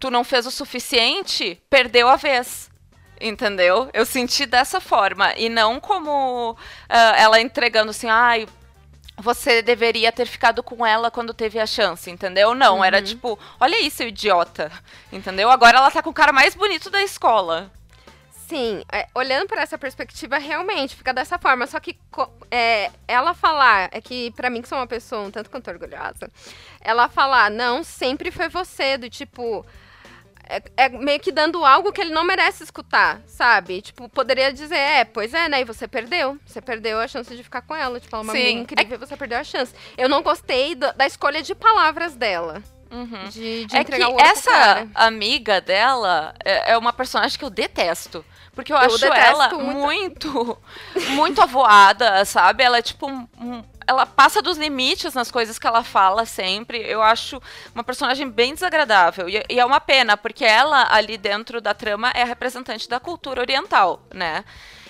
tu 0.00 0.10
não 0.10 0.24
fez 0.24 0.46
o 0.46 0.50
suficiente, 0.50 1.62
perdeu 1.70 2.08
a 2.08 2.16
vez. 2.16 2.70
Entendeu? 3.20 3.88
Eu 3.92 4.04
senti 4.04 4.46
dessa 4.46 4.80
forma. 4.80 5.32
E 5.36 5.48
não 5.48 5.80
como 5.80 6.52
uh, 6.52 6.56
ela 7.16 7.40
entregando 7.40 7.90
assim, 7.90 8.08
ai. 8.08 8.46
Você 9.18 9.62
deveria 9.62 10.12
ter 10.12 10.26
ficado 10.26 10.62
com 10.62 10.84
ela 10.84 11.10
quando 11.10 11.32
teve 11.32 11.58
a 11.58 11.66
chance, 11.66 12.10
entendeu? 12.10 12.54
Não, 12.54 12.76
uhum. 12.76 12.84
era 12.84 13.00
tipo, 13.00 13.38
olha 13.58 13.80
isso, 13.80 14.02
idiota. 14.02 14.70
Entendeu? 15.10 15.50
Agora 15.50 15.78
ela 15.78 15.90
tá 15.90 16.02
com 16.02 16.10
o 16.10 16.14
cara 16.14 16.34
mais 16.34 16.54
bonito 16.54 16.90
da 16.90 17.02
escola. 17.02 17.72
Sim, 18.48 18.84
é, 18.92 19.08
olhando 19.12 19.48
por 19.48 19.58
essa 19.58 19.76
perspectiva, 19.76 20.38
realmente 20.38 20.94
fica 20.94 21.12
dessa 21.12 21.38
forma. 21.38 21.66
Só 21.66 21.80
que 21.80 21.98
é, 22.50 22.92
ela 23.08 23.34
falar, 23.34 23.88
é 23.90 24.00
que 24.00 24.30
para 24.32 24.48
mim, 24.48 24.62
que 24.62 24.68
sou 24.68 24.78
uma 24.78 24.86
pessoa 24.86 25.22
um 25.22 25.30
tanto 25.30 25.50
quanto 25.50 25.68
orgulhosa, 25.68 26.30
ela 26.80 27.08
falar, 27.08 27.50
não, 27.50 27.82
sempre 27.82 28.30
foi 28.30 28.48
você, 28.48 28.96
do 28.96 29.10
tipo 29.10 29.66
é, 30.48 30.62
é, 30.76 30.88
meio 30.88 31.18
que 31.20 31.32
dando 31.32 31.64
algo 31.64 31.92
que 31.92 32.00
ele 32.00 32.12
não 32.12 32.24
merece 32.24 32.62
escutar, 32.62 33.20
sabe? 33.26 33.82
Tipo, 33.82 34.08
poderia 34.08 34.52
dizer, 34.52 34.76
é, 34.76 35.04
pois 35.04 35.34
é, 35.34 35.48
né? 35.48 35.60
E 35.60 35.64
você 35.64 35.88
perdeu. 35.88 36.38
Você 36.46 36.60
perdeu 36.60 37.00
a 37.00 37.08
chance 37.08 37.34
de 37.34 37.42
ficar 37.42 37.62
com 37.62 37.74
ela. 37.74 37.98
Tipo, 37.98 38.16
ela 38.16 38.22
é 38.22 38.26
uma 38.26 38.32
menina 38.32 38.60
incrível, 38.60 38.96
é... 38.96 38.98
você 38.98 39.16
perdeu 39.16 39.38
a 39.38 39.44
chance. 39.44 39.74
Eu 39.98 40.08
não 40.08 40.22
gostei 40.22 40.74
do, 40.74 40.92
da 40.92 41.06
escolha 41.06 41.42
de 41.42 41.54
palavras 41.54 42.14
dela. 42.14 42.62
Uhum. 42.90 43.28
De, 43.28 43.66
de 43.66 43.76
é 43.76 43.80
entregar 43.80 44.06
que 44.06 44.12
o 44.14 44.20
essa 44.20 44.88
amiga 44.94 45.60
dela 45.60 46.34
é, 46.44 46.72
é, 46.72 46.78
uma 46.78 46.92
personagem 46.92 47.38
que 47.38 47.44
eu 47.44 47.50
detesto. 47.50 48.24
Porque 48.56 48.72
eu, 48.72 48.76
eu 48.78 48.86
acho 48.86 49.04
ela 49.04 49.50
muito, 49.50 50.32
muito, 50.32 50.58
muito 51.10 51.42
avoada, 51.42 52.24
sabe? 52.24 52.64
Ela 52.64 52.78
é 52.78 52.82
tipo 52.82 53.06
um, 53.06 53.28
um 53.38 53.62
ela 53.86 54.04
passa 54.04 54.42
dos 54.42 54.58
limites 54.58 55.14
nas 55.14 55.30
coisas 55.30 55.58
que 55.58 55.66
ela 55.66 55.84
fala 55.84 56.26
sempre. 56.26 56.78
Eu 56.78 57.02
acho 57.02 57.40
uma 57.74 57.84
personagem 57.84 58.28
bem 58.28 58.52
desagradável. 58.54 59.28
E, 59.28 59.44
e, 59.48 59.60
é 59.60 59.64
uma 59.64 59.78
pena, 59.78 60.16
porque 60.16 60.44
ela, 60.44 60.88
ali 60.90 61.16
dentro 61.16 61.60
da 61.60 61.72
trama, 61.72 62.10
é 62.10 62.22
a 62.22 62.26
representante 62.26 62.88
da 62.88 62.98
cultura 62.98 63.40
oriental, 63.40 64.02
né? 64.12 64.44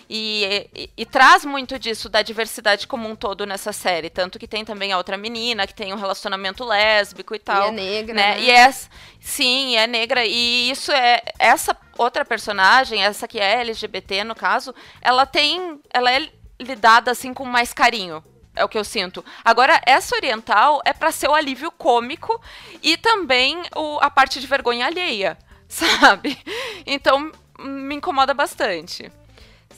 E, 0.09 0.69
e, 0.75 0.91
e, 0.97 1.05
traz 1.05 1.45
muito 1.45 1.79
disso 1.79 2.09
da 2.09 2.23
diversidade 2.23 2.87
como 2.87 3.09
um 3.09 3.17
todo 3.17 3.45
nessa 3.45 3.73
série. 3.73 4.09
Tanto 4.09 4.39
que 4.39 4.47
tem 4.47 4.65
também 4.65 4.93
a 4.93 4.99
outra 4.99 5.17
menina 5.17 5.67
que 5.67 5.75
tem 5.75 5.93
um 5.93 5.97
relacionamento 5.97 6.65
lésbico 6.65 7.35
e 7.35 7.39
tal. 7.41 7.67
E 7.67 7.69
é 7.69 7.73
negra. 7.73 8.15
Né? 8.15 8.35
né? 8.37 8.41
E 8.41 8.51
é, 8.51 8.73
sim, 9.21 9.77
é 9.77 9.87
negra. 9.87 10.25
E 10.25 10.71
isso 10.71 10.93
é. 10.93 11.23
Essa 11.39 11.77
outra 11.99 12.25
personagem, 12.25 13.03
essa 13.03 13.27
que 13.27 13.41
é 13.41 13.61
LGBT 13.61 14.23
no 14.23 14.35
caso, 14.35 14.73
ela 15.03 15.27
tem. 15.27 15.81
Ela 15.93 16.13
é 16.13 16.29
lidada 16.61 17.11
assim 17.11 17.35
com 17.35 17.45
mais 17.45 17.73
carinho 17.73 18.23
é 18.57 18.65
o 18.65 18.69
que 18.69 18.79
eu 18.79 18.85
sinto. 18.85 19.23
Agora, 19.45 19.81
essa 19.87 20.17
oriental 20.17 20.81
é 20.85 20.93
para 20.93 21.13
ser 21.13 21.29
o 21.29 21.35
alívio 21.35 21.71
cômico 21.71 22.41
e 22.83 22.97
também 22.97 23.63
o, 23.77 23.99
a 24.01 24.11
parte 24.11 24.41
de 24.41 24.47
vergonha 24.47 24.87
alheia, 24.87 25.37
sabe? 25.69 26.39
Então, 26.87 27.31
me 27.59 27.95
incomoda 27.95 28.33
bastante. 28.33 29.13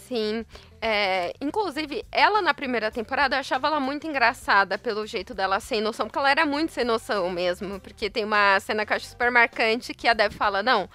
Sim. 0.08 0.46
É, 0.80 1.34
inclusive, 1.38 2.02
ela 2.10 2.40
na 2.40 2.54
primeira 2.54 2.90
temporada 2.90 3.36
eu 3.36 3.40
achava 3.40 3.66
ela 3.66 3.78
muito 3.78 4.06
engraçada 4.06 4.78
pelo 4.78 5.06
jeito 5.06 5.34
dela 5.34 5.60
sem 5.60 5.82
noção, 5.82 6.06
porque 6.06 6.18
ela 6.18 6.30
era 6.30 6.46
muito 6.46 6.72
sem 6.72 6.82
noção 6.82 7.28
mesmo. 7.28 7.78
Porque 7.78 8.08
tem 8.08 8.24
uma 8.24 8.58
cena 8.58 8.86
que 8.86 8.92
eu 8.92 8.96
acho 8.96 9.06
super 9.06 9.30
marcante 9.30 9.92
que 9.92 10.08
a 10.08 10.14
Deb 10.14 10.32
fala: 10.32 10.62
Não, 10.62 10.88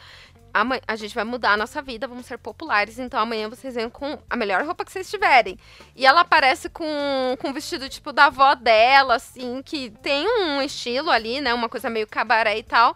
a 0.88 0.96
gente 0.96 1.14
vai 1.14 1.24
mudar 1.24 1.54
a 1.54 1.58
nossa 1.58 1.80
vida, 1.80 2.08
vamos 2.08 2.26
ser 2.26 2.40
populares, 2.40 2.98
então 2.98 3.20
amanhã 3.20 3.48
vocês 3.48 3.76
vêm 3.76 3.88
com 3.88 4.18
a 4.28 4.36
melhor 4.36 4.66
roupa 4.66 4.84
que 4.84 4.92
vocês 4.92 5.10
tiverem. 5.10 5.60
E 5.96 6.08
ela 6.08 6.22
aparece 6.22 6.70
com, 6.70 7.38
com 7.40 7.50
um 7.50 7.54
vestido 7.54 7.88
tipo 7.88 8.12
da 8.12 8.26
avó 8.26 8.56
dela, 8.56 9.16
assim, 9.16 9.62
que 9.62 9.92
tem 10.02 10.28
um 10.28 10.60
estilo 10.60 11.12
ali, 11.12 11.40
né? 11.40 11.54
Uma 11.54 11.70
coisa 11.70 11.88
meio 11.88 12.08
cabaré 12.08 12.58
e 12.58 12.64
tal. 12.64 12.96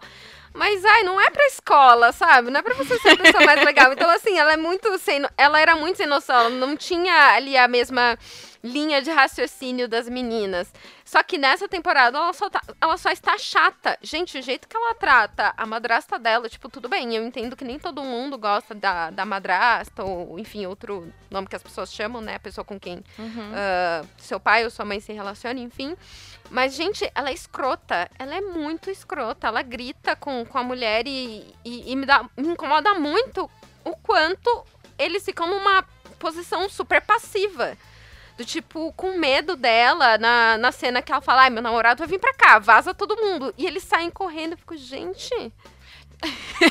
Mas, 0.54 0.84
ai, 0.84 1.02
não 1.02 1.20
é 1.20 1.30
pra 1.30 1.46
escola, 1.46 2.12
sabe? 2.12 2.50
Não 2.50 2.60
é 2.60 2.62
pra 2.62 2.74
você 2.74 2.98
ser 2.98 3.10
a 3.10 3.16
pessoa 3.16 3.44
mais 3.44 3.64
legal. 3.64 3.92
Então, 3.92 4.10
assim, 4.10 4.38
ela 4.38 4.52
é 4.52 4.56
muito 4.56 4.96
sem. 4.98 5.22
Ela 5.36 5.60
era 5.60 5.76
muito 5.76 5.96
sem 5.96 6.06
noção. 6.06 6.34
Ela 6.36 6.50
não 6.50 6.76
tinha 6.76 7.34
ali 7.34 7.56
a 7.56 7.68
mesma 7.68 8.18
linha 8.62 9.00
de 9.00 9.10
raciocínio 9.10 9.88
das 9.88 10.08
meninas. 10.08 10.72
Só 11.04 11.22
que 11.22 11.38
nessa 11.38 11.68
temporada 11.68 12.18
ela 12.18 12.32
só, 12.32 12.50
tá, 12.50 12.60
ela 12.80 12.96
só 12.96 13.10
está 13.10 13.38
chata. 13.38 13.96
Gente, 14.02 14.38
o 14.38 14.42
jeito 14.42 14.68
que 14.68 14.76
ela 14.76 14.94
trata 14.94 15.54
a 15.56 15.64
madrasta 15.64 16.18
dela, 16.18 16.48
tipo, 16.48 16.68
tudo 16.68 16.88
bem, 16.88 17.14
eu 17.14 17.24
entendo 17.24 17.56
que 17.56 17.64
nem 17.64 17.78
todo 17.78 18.02
mundo 18.02 18.36
gosta 18.36 18.74
da, 18.74 19.10
da 19.10 19.24
madrasta, 19.24 20.04
ou 20.04 20.38
enfim, 20.38 20.66
outro 20.66 21.12
nome 21.30 21.46
que 21.46 21.56
as 21.56 21.62
pessoas 21.62 21.92
chamam, 21.92 22.20
né? 22.20 22.34
A 22.34 22.40
pessoa 22.40 22.64
com 22.64 22.78
quem 22.78 23.02
uhum. 23.18 23.50
uh, 23.52 24.08
seu 24.18 24.38
pai 24.38 24.64
ou 24.64 24.70
sua 24.70 24.84
mãe 24.84 25.00
se 25.00 25.12
relaciona, 25.12 25.58
enfim. 25.60 25.96
Mas, 26.50 26.74
gente, 26.74 27.10
ela 27.14 27.30
é 27.30 27.34
escrota. 27.34 28.10
Ela 28.18 28.36
é 28.36 28.40
muito 28.40 28.90
escrota. 28.90 29.46
Ela 29.46 29.62
grita 29.62 30.16
com, 30.16 30.44
com 30.44 30.58
a 30.58 30.62
mulher 30.62 31.06
e, 31.06 31.54
e, 31.64 31.92
e 31.92 31.96
me, 31.96 32.06
dá, 32.06 32.28
me 32.36 32.48
incomoda 32.48 32.94
muito 32.94 33.50
o 33.84 33.96
quanto 33.96 34.64
eles 34.98 35.24
ficam 35.24 35.46
numa 35.46 35.84
posição 36.18 36.68
super 36.68 37.00
passiva. 37.00 37.76
Do 38.36 38.44
tipo, 38.44 38.92
com 38.92 39.18
medo 39.18 39.56
dela, 39.56 40.16
na, 40.16 40.56
na 40.58 40.70
cena 40.70 41.02
que 41.02 41.10
ela 41.10 41.20
fala, 41.20 41.42
ai, 41.42 41.50
meu 41.50 41.62
namorado 41.62 41.98
vai 41.98 42.06
vir 42.06 42.20
pra 42.20 42.32
cá, 42.32 42.58
vaza 42.58 42.94
todo 42.94 43.16
mundo. 43.16 43.52
E 43.58 43.66
eles 43.66 43.82
saem 43.82 44.10
correndo. 44.10 44.52
Eu 44.52 44.58
fico, 44.58 44.76
gente. 44.76 45.52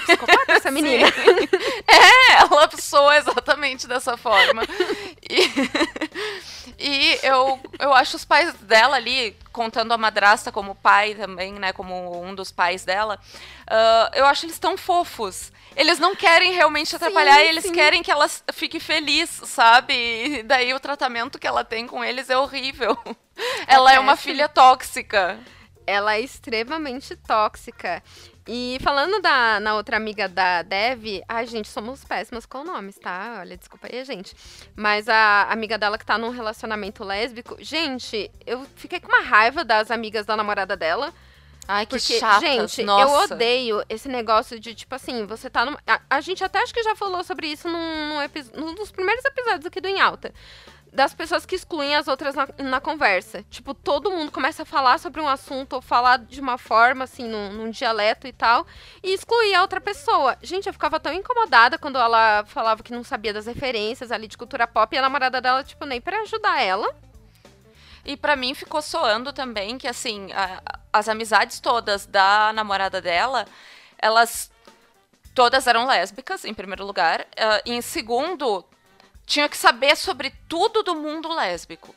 Psicopata 0.06 0.54
essa 0.54 0.72
menina. 0.72 1.08
é, 1.88 2.34
ela 2.42 2.70
soa 2.78 3.18
exatamente 3.18 3.88
dessa 3.88 4.18
forma. 4.18 4.64
E, 5.30 5.48
E 6.90 7.20
eu, 7.22 7.60
eu 7.80 7.94
acho 7.94 8.16
os 8.16 8.24
pais 8.24 8.54
dela 8.54 8.96
ali, 8.96 9.36
contando 9.52 9.92
a 9.92 9.98
madrasta 9.98 10.54
como 10.54 10.74
pai 10.74 11.16
também, 11.16 11.52
né? 11.52 11.74
Como 11.74 12.24
um 12.24 12.34
dos 12.34 12.50
pais 12.50 12.86
dela, 12.86 13.20
uh, 13.70 14.16
eu 14.16 14.26
acho 14.26 14.46
eles 14.46 14.58
tão 14.58 14.78
fofos. 14.78 15.52
Eles 15.76 16.00
não 16.00 16.16
querem 16.16 16.54
realmente 16.54 16.96
atrapalhar, 16.96 17.36
sim, 17.36 17.50
eles 17.50 17.66
sim. 17.66 17.74
querem 17.74 18.02
que 18.02 18.10
ela 18.10 18.28
fique 18.54 18.80
feliz, 18.80 19.30
sabe? 19.30 19.94
E 19.94 20.44
daí 20.44 20.74
o 20.74 20.80
tratamento 20.80 21.38
que 21.38 21.46
ela 21.46 21.64
tem 21.66 21.86
com 21.86 22.02
eles 22.04 22.30
é 22.30 22.38
horrível. 22.38 22.98
É 23.68 23.76
ela 23.76 23.94
é 23.94 24.00
uma 24.00 24.16
filha 24.16 24.50
tóxica. 24.50 25.38
Ela 25.86 26.16
é 26.16 26.22
extremamente 26.22 27.16
tóxica. 27.16 28.02
E 28.48 28.78
falando 28.82 29.22
da, 29.22 29.60
na 29.60 29.76
outra 29.76 29.98
amiga 29.98 30.30
da 30.30 30.62
Dev, 30.62 31.22
ai, 31.28 31.46
gente, 31.46 31.68
somos 31.68 32.06
péssimas 32.06 32.46
com 32.46 32.64
nomes, 32.64 32.98
tá? 32.98 33.38
Olha, 33.42 33.58
desculpa 33.58 33.90
aí, 33.92 34.06
gente. 34.06 34.34
Mas 34.74 35.10
a 35.10 35.44
amiga 35.52 35.78
dela 35.78 35.98
que 35.98 36.06
tá 36.06 36.18
num 36.18 36.30
relacionamento 36.30 37.04
lésbico, 37.04 37.58
gente, 37.60 38.32
eu 38.46 38.66
fiquei 38.76 39.02
com 39.02 39.10
uma 39.10 39.22
raiva 39.22 39.66
das 39.66 39.92
amigas 39.92 40.26
da 40.26 40.38
namorada 40.38 40.78
dela. 40.78 41.14
Ai, 41.68 41.86
que 41.86 41.98
porque, 42.00 42.18
chatas, 42.18 42.40
gente, 42.40 42.84
nossa. 42.84 43.34
eu 43.34 43.36
odeio 43.36 43.84
esse 43.90 44.08
negócio 44.08 44.58
de, 44.58 44.74
tipo 44.74 44.96
assim, 44.96 45.26
você 45.26 45.50
tá 45.50 45.66
numa... 45.66 45.78
a, 45.86 46.00
a, 46.10 46.22
gente 46.22 46.42
até 46.42 46.60
acho 46.60 46.74
que 46.74 46.82
já 46.82 46.96
falou 46.96 47.26
sobre 47.26 47.48
isso 47.48 47.68
num, 47.68 48.08
num, 48.08 48.66
num 48.66 48.74
dos 48.74 48.90
primeiros 48.90 49.26
episódios 49.26 49.66
aqui 49.66 49.82
do 49.82 49.90
Em 49.90 50.00
Alta 50.00 50.34
das 50.92 51.14
pessoas 51.14 51.46
que 51.46 51.56
excluem 51.56 51.96
as 51.96 52.08
outras 52.08 52.36
na, 52.36 52.48
na, 52.58 52.82
conversa. 52.82 53.44
Tipo, 53.50 53.74
todo 53.74 54.12
mundo 54.12 54.32
começa 54.32 54.64
a 54.64 54.66
falar 54.66 54.98
sobre 55.00 55.22
um 55.22 55.28
assunto 55.28 55.74
ou 55.74 55.82
falar 55.82 56.18
de 56.20 56.40
uma 56.40 56.58
forma, 56.58 57.04
assim, 57.04 57.28
num, 57.28 57.54
num, 57.54 57.70
dialeto 57.70 58.28
e 58.28 58.34
tal, 58.34 58.66
e 59.04 59.14
excluir 59.14 59.56
a 59.56 59.62
outra 59.62 59.80
pessoa. 59.82 60.38
Gente, 60.42 60.68
eu 60.68 60.74
ficava 60.74 61.00
tão 61.00 61.14
incomodada 61.14 61.78
quando 61.78 61.98
ela 61.98 62.44
falava 62.46 62.84
que 62.84 62.92
não 62.92 63.04
sabia 63.04 63.34
das 63.34 63.46
referências 63.46 64.12
ali 64.12 64.28
de 64.28 64.38
cultura 64.38 64.68
pop 64.68 64.96
e 64.96 64.98
a 64.98 65.02
namorada 65.02 65.40
dela, 65.42 65.64
tipo, 65.64 65.86
nem 65.86 66.02
para 66.02 66.22
ajudar 66.22 66.62
ela. 66.62 66.96
E 68.06 68.16
para 68.16 68.36
mim 68.36 68.54
ficou 68.54 68.82
soando 68.82 69.34
também 69.34 69.78
que, 69.78 69.88
assim, 69.88 70.32
a, 70.32 70.62
as 70.94 71.10
amizades 71.10 71.60
todas 71.60 72.06
da 72.06 72.52
namorada 72.54 73.02
dela, 73.02 73.46
elas 73.98 74.50
todas 75.36 75.68
eram 75.68 75.86
lésbicas, 75.86 76.46
em 76.46 76.54
primeiro 76.54 76.84
lugar. 76.84 77.22
Uh, 77.22 77.62
em 77.64 77.80
segundo, 77.80 78.66
tinha 79.28 79.48
que 79.50 79.58
saber 79.58 79.96
sobre 79.98 80.34
tudo 80.48 80.82
do 80.82 80.96
mundo 80.96 81.28
lésbico. 81.32 81.94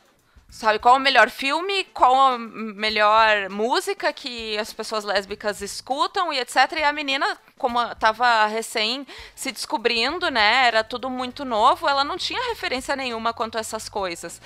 Sabe, 0.49 0.79
qual 0.79 0.97
o 0.97 0.99
melhor 0.99 1.29
filme, 1.29 1.85
qual 1.93 2.13
a 2.13 2.37
melhor 2.37 3.49
música 3.49 4.11
que 4.11 4.57
as 4.57 4.73
pessoas 4.73 5.05
lésbicas 5.05 5.61
escutam 5.61 6.33
e 6.33 6.39
etc. 6.39 6.73
E 6.77 6.83
a 6.83 6.91
menina, 6.91 7.37
como 7.57 7.81
estava 7.81 8.45
recém 8.47 9.07
se 9.33 9.49
descobrindo, 9.49 10.29
né, 10.29 10.67
era 10.67 10.83
tudo 10.83 11.09
muito 11.09 11.45
novo, 11.45 11.87
ela 11.87 12.03
não 12.03 12.17
tinha 12.17 12.49
referência 12.49 12.97
nenhuma 12.97 13.33
quanto 13.33 13.57
a 13.57 13.61
essas 13.61 13.87
coisas. 13.87 14.41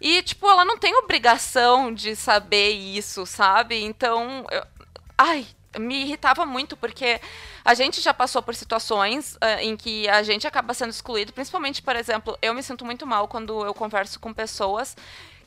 E, 0.00 0.22
tipo, 0.22 0.48
ela 0.48 0.64
não 0.64 0.78
tem 0.78 0.94
obrigação 0.94 1.92
de 1.92 2.14
saber 2.14 2.70
isso, 2.70 3.26
sabe? 3.26 3.82
Então, 3.82 4.46
eu... 4.52 4.64
ai, 5.18 5.44
me 5.76 6.02
irritava 6.02 6.46
muito, 6.46 6.76
porque 6.76 7.20
a 7.68 7.74
gente 7.74 8.00
já 8.00 8.14
passou 8.14 8.40
por 8.40 8.54
situações 8.54 9.34
uh, 9.34 9.60
em 9.60 9.76
que 9.76 10.08
a 10.08 10.22
gente 10.22 10.46
acaba 10.46 10.72
sendo 10.72 10.88
excluído, 10.88 11.34
principalmente, 11.34 11.82
por 11.82 11.94
exemplo, 11.94 12.38
eu 12.40 12.54
me 12.54 12.62
sinto 12.62 12.82
muito 12.82 13.06
mal 13.06 13.28
quando 13.28 13.62
eu 13.62 13.74
converso 13.74 14.18
com 14.18 14.32
pessoas 14.32 14.96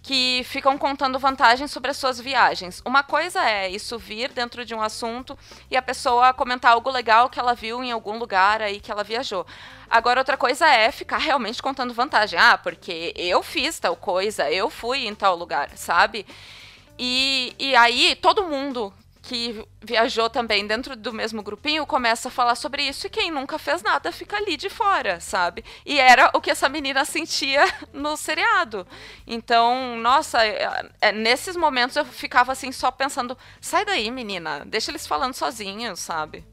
que 0.04 0.44
ficam 0.46 0.78
contando 0.78 1.18
vantagens 1.18 1.72
sobre 1.72 1.90
as 1.90 1.98
suas 1.98 2.22
viagens. 2.22 2.80
Uma 2.86 3.01
coisa 3.01 3.44
é 3.44 3.68
isso 3.72 3.98
vir 3.98 4.30
dentro 4.30 4.63
de 4.63 4.75
um 4.75 4.84
assunto 4.84 5.36
e 5.72 5.75
a 5.75 5.82
pessoa 5.82 6.32
comentar 6.32 6.74
algo 6.74 6.92
legal 6.92 7.28
que 7.28 7.40
ela 7.40 7.56
viu 7.56 7.84
em 7.84 7.92
algum 7.92 8.20
lugar 8.20 8.62
aí 8.62 8.80
que 8.80 8.92
ela 8.92 9.04
viajou. 9.04 9.44
Agora, 9.90 10.20
outra 10.20 10.38
coisa 10.38 10.68
é 10.68 10.92
ficar 10.92 11.18
realmente 11.18 11.60
contando 11.60 11.92
vantagem. 11.92 12.38
Ah, 12.38 12.56
porque 12.56 13.16
eu 13.18 13.42
fiz 13.42 13.80
tal 13.80 13.96
coisa, 13.96 14.48
eu 14.51 14.70
fui 14.70 15.08
em 15.08 15.16
tal 15.16 15.36
lugar, 15.36 15.72
sabe? 15.75 16.24
E, 17.00 17.56
e 17.58 17.75
aí 17.75 18.16
todo 18.16 18.44
mundo 18.44 18.94
que 19.22 19.63
viajou 19.82 20.30
também 20.30 20.66
dentro 20.66 20.96
do 20.96 21.13
mesmo 21.13 21.44
grupinho 21.44 21.86
começa 21.86 22.28
a 22.28 22.32
falar 22.32 22.56
sobre 22.56 22.84
isso 22.84 23.06
e 23.06 23.10
quem 23.10 23.30
nunca 23.30 23.60
fez 23.60 23.84
nada 23.84 24.12
fica 24.12 24.38
ali 24.38 24.58
de 24.58 24.70
fora, 24.70 25.20
sabe? 25.20 25.63
E 25.86 26.00
era 26.00 26.31
o 26.34 26.42
que 26.42 26.50
essa 26.50 26.68
menina 26.68 27.05
sentia 27.05 27.64
no 27.94 28.18
seriado. 28.18 28.88
Então, 29.27 29.96
nossa, 29.98 30.44
é, 30.44 30.90
é, 31.00 31.12
nesses 31.12 31.55
momentos 31.55 31.96
eu 31.96 32.05
ficava 32.05 32.51
assim 32.51 32.72
só 32.72 32.90
pensando: 32.90 33.38
sai 33.60 33.86
daí, 33.86 34.10
menina, 34.10 34.64
deixa 34.66 34.92
eles 34.92 35.05
falando 35.05 35.36
sozinhos, 35.36 36.00
sabe? 36.00 36.44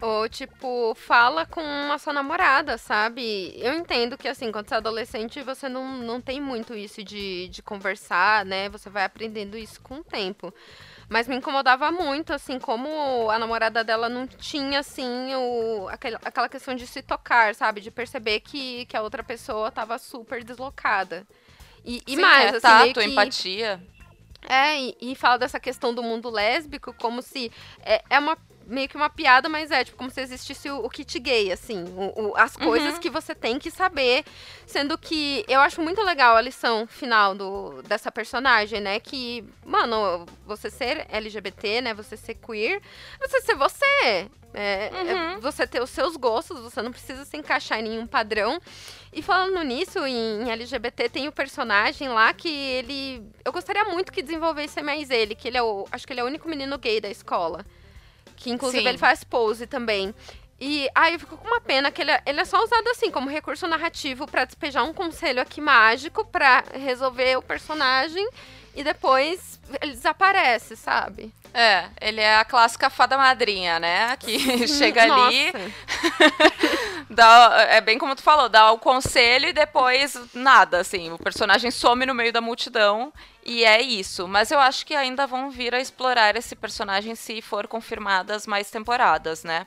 Ou, 0.00 0.28
tipo, 0.28 0.96
fala 0.96 1.46
com 1.46 1.62
a 1.92 1.96
sua 1.96 2.12
namorada, 2.12 2.76
sabe? 2.76 3.54
Eu 3.56 3.72
entendo 3.74 4.18
que, 4.18 4.26
assim, 4.26 4.50
quando 4.50 4.68
você 4.68 4.74
é 4.74 4.78
adolescente, 4.78 5.40
você 5.42 5.68
não, 5.68 5.98
não 5.98 6.20
tem 6.20 6.40
muito 6.40 6.74
isso 6.74 7.04
de, 7.04 7.46
de 7.46 7.62
conversar, 7.62 8.44
né? 8.44 8.68
Você 8.70 8.90
vai 8.90 9.04
aprendendo 9.04 9.56
isso 9.56 9.80
com 9.80 9.98
o 9.98 10.04
tempo. 10.04 10.52
Mas 11.12 11.28
me 11.28 11.36
incomodava 11.36 11.92
muito, 11.92 12.32
assim, 12.32 12.58
como 12.58 13.30
a 13.30 13.38
namorada 13.38 13.84
dela 13.84 14.08
não 14.08 14.26
tinha, 14.26 14.78
assim, 14.78 15.34
o, 15.34 15.86
aquele, 15.90 16.16
aquela 16.24 16.48
questão 16.48 16.74
de 16.74 16.86
se 16.86 17.02
tocar, 17.02 17.54
sabe? 17.54 17.82
De 17.82 17.90
perceber 17.90 18.40
que, 18.40 18.86
que 18.86 18.96
a 18.96 19.02
outra 19.02 19.22
pessoa 19.22 19.70
tava 19.70 19.98
super 19.98 20.42
deslocada. 20.42 21.26
E, 21.84 22.02
e 22.06 22.14
Sim, 22.14 22.20
mais, 22.22 22.44
é 22.44 22.48
assim, 22.48 22.60
tato, 22.60 23.00
que... 23.00 23.04
empatia. 23.04 23.82
É, 24.48 24.80
e, 24.80 24.96
e 25.02 25.14
fala 25.14 25.38
dessa 25.38 25.60
questão 25.60 25.94
do 25.94 26.02
mundo 26.02 26.30
lésbico 26.30 26.94
como 26.94 27.20
se 27.20 27.52
é, 27.82 28.02
é 28.08 28.18
uma 28.18 28.38
meio 28.72 28.88
que 28.88 28.96
uma 28.96 29.10
piada, 29.10 29.48
mas 29.48 29.70
é 29.70 29.84
tipo 29.84 29.98
como 29.98 30.10
se 30.10 30.20
existisse 30.20 30.68
o, 30.70 30.78
o 30.78 30.88
kit 30.88 31.18
gay, 31.18 31.52
assim, 31.52 31.84
o, 31.84 32.28
o, 32.28 32.36
as 32.36 32.56
coisas 32.56 32.94
uhum. 32.94 33.00
que 33.00 33.10
você 33.10 33.34
tem 33.34 33.58
que 33.58 33.70
saber, 33.70 34.24
sendo 34.66 34.96
que 34.96 35.44
eu 35.46 35.60
acho 35.60 35.80
muito 35.82 36.02
legal 36.02 36.36
a 36.36 36.40
lição 36.40 36.86
final 36.86 37.34
do, 37.34 37.82
dessa 37.82 38.10
personagem, 38.10 38.80
né, 38.80 38.98
que, 38.98 39.44
mano, 39.64 40.26
você 40.46 40.70
ser 40.70 41.06
LGBT, 41.10 41.82
né, 41.82 41.94
você 41.94 42.16
ser 42.16 42.34
queer, 42.34 42.80
você 43.20 43.42
ser 43.42 43.54
você, 43.54 44.30
é, 44.54 44.88
é 44.88 44.90
uhum. 44.90 45.32
é 45.32 45.40
você 45.40 45.66
ter 45.66 45.82
os 45.82 45.90
seus 45.90 46.16
gostos, 46.16 46.58
você 46.60 46.80
não 46.80 46.90
precisa 46.90 47.24
se 47.24 47.36
encaixar 47.36 47.78
em 47.78 47.82
nenhum 47.82 48.06
padrão. 48.06 48.60
E 49.12 49.20
falando 49.20 49.62
nisso, 49.62 49.98
em, 50.06 50.42
em, 50.42 50.50
LGBT 50.50 51.08
tem 51.08 51.28
o 51.28 51.32
personagem 51.32 52.08
lá 52.08 52.32
que 52.32 52.48
ele. 52.48 53.22
Eu 53.44 53.52
gostaria 53.52 53.84
muito 53.84 54.12
que 54.12 54.22
desenvolvesse 54.22 54.82
mais 54.82 55.10
ele, 55.10 55.34
que 55.34 55.48
ele 55.48 55.56
é 55.56 55.62
o. 55.62 55.86
Acho 55.90 56.06
que 56.06 56.12
ele 56.12 56.20
é 56.20 56.24
o 56.24 56.26
único 56.26 56.48
menino 56.48 56.78
gay 56.78 57.00
da 57.00 57.10
escola. 57.10 57.64
Que 58.36 58.50
inclusive 58.50 58.82
Sim. 58.82 58.88
ele 58.88 58.98
faz 58.98 59.24
pose 59.24 59.66
também. 59.66 60.14
E 60.60 60.88
aí 60.94 61.14
eu 61.14 61.18
fico 61.18 61.36
com 61.36 61.46
uma 61.46 61.60
pena 61.60 61.90
que 61.90 62.02
ele, 62.02 62.12
é, 62.12 62.22
ele 62.24 62.40
é 62.40 62.44
só 62.44 62.62
usado 62.62 62.86
assim, 62.88 63.10
como 63.10 63.28
recurso 63.28 63.66
narrativo 63.66 64.26
para 64.26 64.44
despejar 64.44 64.84
um 64.84 64.94
conselho 64.94 65.42
aqui 65.42 65.60
mágico 65.60 66.24
para 66.24 66.62
resolver 66.72 67.36
o 67.36 67.42
personagem 67.42 68.28
e 68.74 68.82
depois 68.82 69.60
ele 69.80 69.92
desaparece, 69.92 70.76
sabe? 70.76 71.32
É, 71.54 71.90
ele 72.00 72.20
é 72.20 72.36
a 72.36 72.44
clássica 72.44 72.88
fada 72.88 73.18
madrinha, 73.18 73.78
né? 73.78 74.16
Que 74.16 74.66
chega 74.68 75.02
ali. 75.02 75.52
dá, 77.10 77.66
é 77.68 77.80
bem 77.80 77.98
como 77.98 78.16
tu 78.16 78.22
falou, 78.22 78.48
dá 78.48 78.72
o 78.72 78.78
conselho 78.78 79.48
e 79.48 79.52
depois 79.52 80.18
nada, 80.32 80.80
assim. 80.80 81.12
O 81.12 81.18
personagem 81.18 81.70
some 81.70 82.06
no 82.06 82.14
meio 82.14 82.32
da 82.32 82.40
multidão 82.40 83.12
e 83.44 83.64
é 83.64 83.82
isso. 83.82 84.26
Mas 84.26 84.50
eu 84.50 84.58
acho 84.58 84.86
que 84.86 84.94
ainda 84.94 85.26
vão 85.26 85.50
vir 85.50 85.74
a 85.74 85.80
explorar 85.80 86.36
esse 86.36 86.56
personagem 86.56 87.14
se 87.14 87.42
for 87.42 87.66
confirmadas 87.66 88.46
mais 88.46 88.70
temporadas, 88.70 89.44
né? 89.44 89.66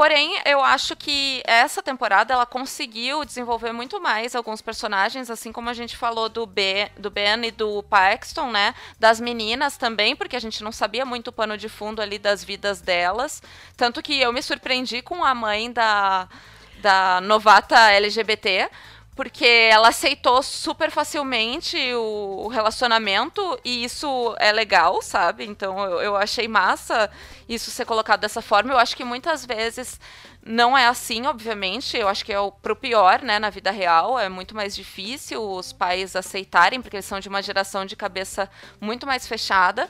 Porém, 0.00 0.40
eu 0.46 0.64
acho 0.64 0.96
que 0.96 1.42
essa 1.44 1.82
temporada 1.82 2.32
ela 2.32 2.46
conseguiu 2.46 3.22
desenvolver 3.22 3.70
muito 3.70 4.00
mais 4.00 4.34
alguns 4.34 4.62
personagens, 4.62 5.28
assim 5.28 5.52
como 5.52 5.68
a 5.68 5.74
gente 5.74 5.94
falou 5.94 6.26
do 6.26 6.46
Ben, 6.46 6.88
do 6.96 7.10
ben 7.10 7.44
e 7.44 7.50
do 7.50 7.82
Paxton, 7.82 8.50
né? 8.50 8.74
Das 8.98 9.20
meninas 9.20 9.76
também, 9.76 10.16
porque 10.16 10.36
a 10.36 10.40
gente 10.40 10.64
não 10.64 10.72
sabia 10.72 11.04
muito 11.04 11.28
o 11.28 11.32
pano 11.32 11.54
de 11.54 11.68
fundo 11.68 12.00
ali 12.00 12.18
das 12.18 12.42
vidas 12.42 12.80
delas. 12.80 13.42
Tanto 13.76 14.00
que 14.00 14.18
eu 14.18 14.32
me 14.32 14.40
surpreendi 14.40 15.02
com 15.02 15.22
a 15.22 15.34
mãe 15.34 15.70
da, 15.70 16.26
da 16.80 17.20
novata 17.20 17.90
LGBT, 17.90 18.70
porque 19.20 19.44
ela 19.44 19.88
aceitou 19.88 20.42
super 20.42 20.90
facilmente 20.90 21.76
o, 21.92 22.48
relacionamento 22.48 23.60
e 23.62 23.84
isso 23.84 24.34
é 24.38 24.50
legal, 24.50 25.02
sabe? 25.02 25.44
Então 25.44 25.78
eu, 25.78 26.00
eu, 26.00 26.16
achei 26.16 26.48
massa 26.48 27.10
isso 27.46 27.70
ser 27.70 27.84
colocado 27.84 28.20
dessa 28.20 28.40
forma. 28.40 28.72
Eu 28.72 28.78
acho 28.78 28.96
que 28.96 29.04
muitas 29.04 29.44
vezes 29.44 30.00
não 30.42 30.76
é 30.76 30.86
assim, 30.86 31.26
obviamente. 31.26 31.98
Eu 31.98 32.08
acho 32.08 32.24
que 32.24 32.32
é 32.32 32.40
o, 32.40 32.50
pro 32.50 32.74
pior, 32.74 33.20
né, 33.20 33.38
na 33.38 33.50
vida 33.50 33.70
real. 33.70 34.18
É 34.18 34.30
muito 34.30 34.56
mais 34.56 34.74
difícil 34.74 35.46
os 35.46 35.70
pais 35.70 36.16
aceitarem, 36.16 36.80
porque 36.80 36.96
eles 36.96 37.04
são 37.04 37.20
de 37.20 37.28
uma 37.28 37.42
geração 37.42 37.84
de 37.84 37.96
cabeça 37.96 38.48
muito 38.80 39.06
mais 39.06 39.28
fechada. 39.28 39.86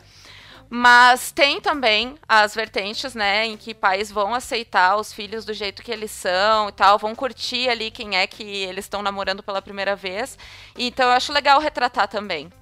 Mas 0.73 1.33
tem 1.33 1.61
também 1.61 2.15
as 2.29 2.55
vertentes, 2.55 3.13
né, 3.13 3.45
em 3.45 3.57
que 3.57 3.75
pais 3.75 4.09
vão 4.09 4.33
aceitar 4.33 4.97
os 4.97 5.13
filhos 5.13 5.45
do 5.45 5.53
jeito 5.53 5.83
que 5.83 5.91
eles 5.91 6.13
são 6.13 6.69
e 6.69 6.73
tal, 6.73 6.97
vão 6.97 7.13
curtir 7.13 7.69
ali 7.69 7.91
quem 7.91 8.17
é 8.17 8.25
que 8.25 8.45
eles 8.45 8.85
estão 8.85 9.03
namorando 9.03 9.43
pela 9.43 9.61
primeira 9.61 9.97
vez. 9.97 10.39
Então 10.79 11.07
eu 11.07 11.13
acho 11.13 11.33
legal 11.33 11.59
retratar 11.61 12.07
também. 12.07 12.53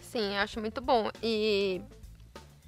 Sim, 0.00 0.36
acho 0.38 0.60
muito 0.60 0.80
bom. 0.80 1.10
E 1.20 1.82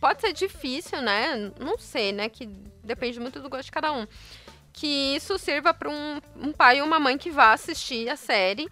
pode 0.00 0.20
ser 0.20 0.32
difícil, 0.32 1.00
né? 1.00 1.52
Não 1.60 1.78
sei, 1.78 2.10
né? 2.10 2.28
Que 2.28 2.46
depende 2.82 3.20
muito 3.20 3.38
do 3.38 3.48
gosto 3.48 3.66
de 3.66 3.70
cada 3.72 3.92
um. 3.92 4.04
Que 4.72 5.14
isso 5.14 5.38
sirva 5.38 5.72
para 5.72 5.88
um, 5.88 6.20
um 6.36 6.52
pai 6.52 6.80
ou 6.80 6.86
uma 6.88 6.98
mãe 6.98 7.16
que 7.16 7.30
vá 7.30 7.52
assistir 7.52 8.08
a 8.08 8.16
série 8.16 8.68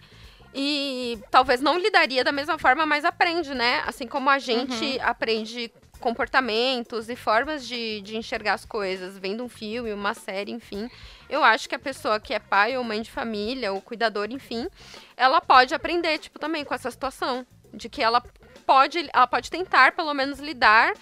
e 0.53 1.17
talvez 1.29 1.61
não 1.61 1.77
lidaria 1.77 2.23
da 2.23 2.33
mesma 2.33 2.57
forma, 2.57 2.85
mas 2.85 3.05
aprende, 3.05 3.55
né? 3.55 3.81
Assim 3.85 4.05
como 4.05 4.29
a 4.29 4.39
gente 4.39 4.97
uhum. 4.97 4.97
aprende 5.01 5.71
comportamentos 6.01 7.07
e 7.07 7.15
formas 7.15 7.65
de, 7.65 8.01
de 8.01 8.17
enxergar 8.17 8.55
as 8.55 8.65
coisas, 8.65 9.17
vendo 9.17 9.43
um 9.43 9.47
filme, 9.47 9.93
uma 9.93 10.13
série, 10.13 10.51
enfim. 10.51 10.89
Eu 11.29 11.43
acho 11.43 11.69
que 11.69 11.75
a 11.75 11.79
pessoa 11.79 12.19
que 12.19 12.33
é 12.33 12.39
pai 12.39 12.75
ou 12.75 12.83
mãe 12.83 13.01
de 13.01 13.09
família, 13.09 13.71
ou 13.71 13.79
cuidador, 13.79 14.27
enfim, 14.31 14.67
ela 15.15 15.39
pode 15.39 15.73
aprender, 15.73 16.17
tipo, 16.17 16.37
também 16.37 16.65
com 16.65 16.73
essa 16.73 16.91
situação. 16.91 17.45
De 17.73 17.87
que 17.87 18.03
ela 18.03 18.21
pode, 18.65 19.09
ela 19.13 19.27
pode 19.27 19.49
tentar, 19.49 19.93
pelo 19.93 20.13
menos, 20.13 20.39
lidar 20.39 20.93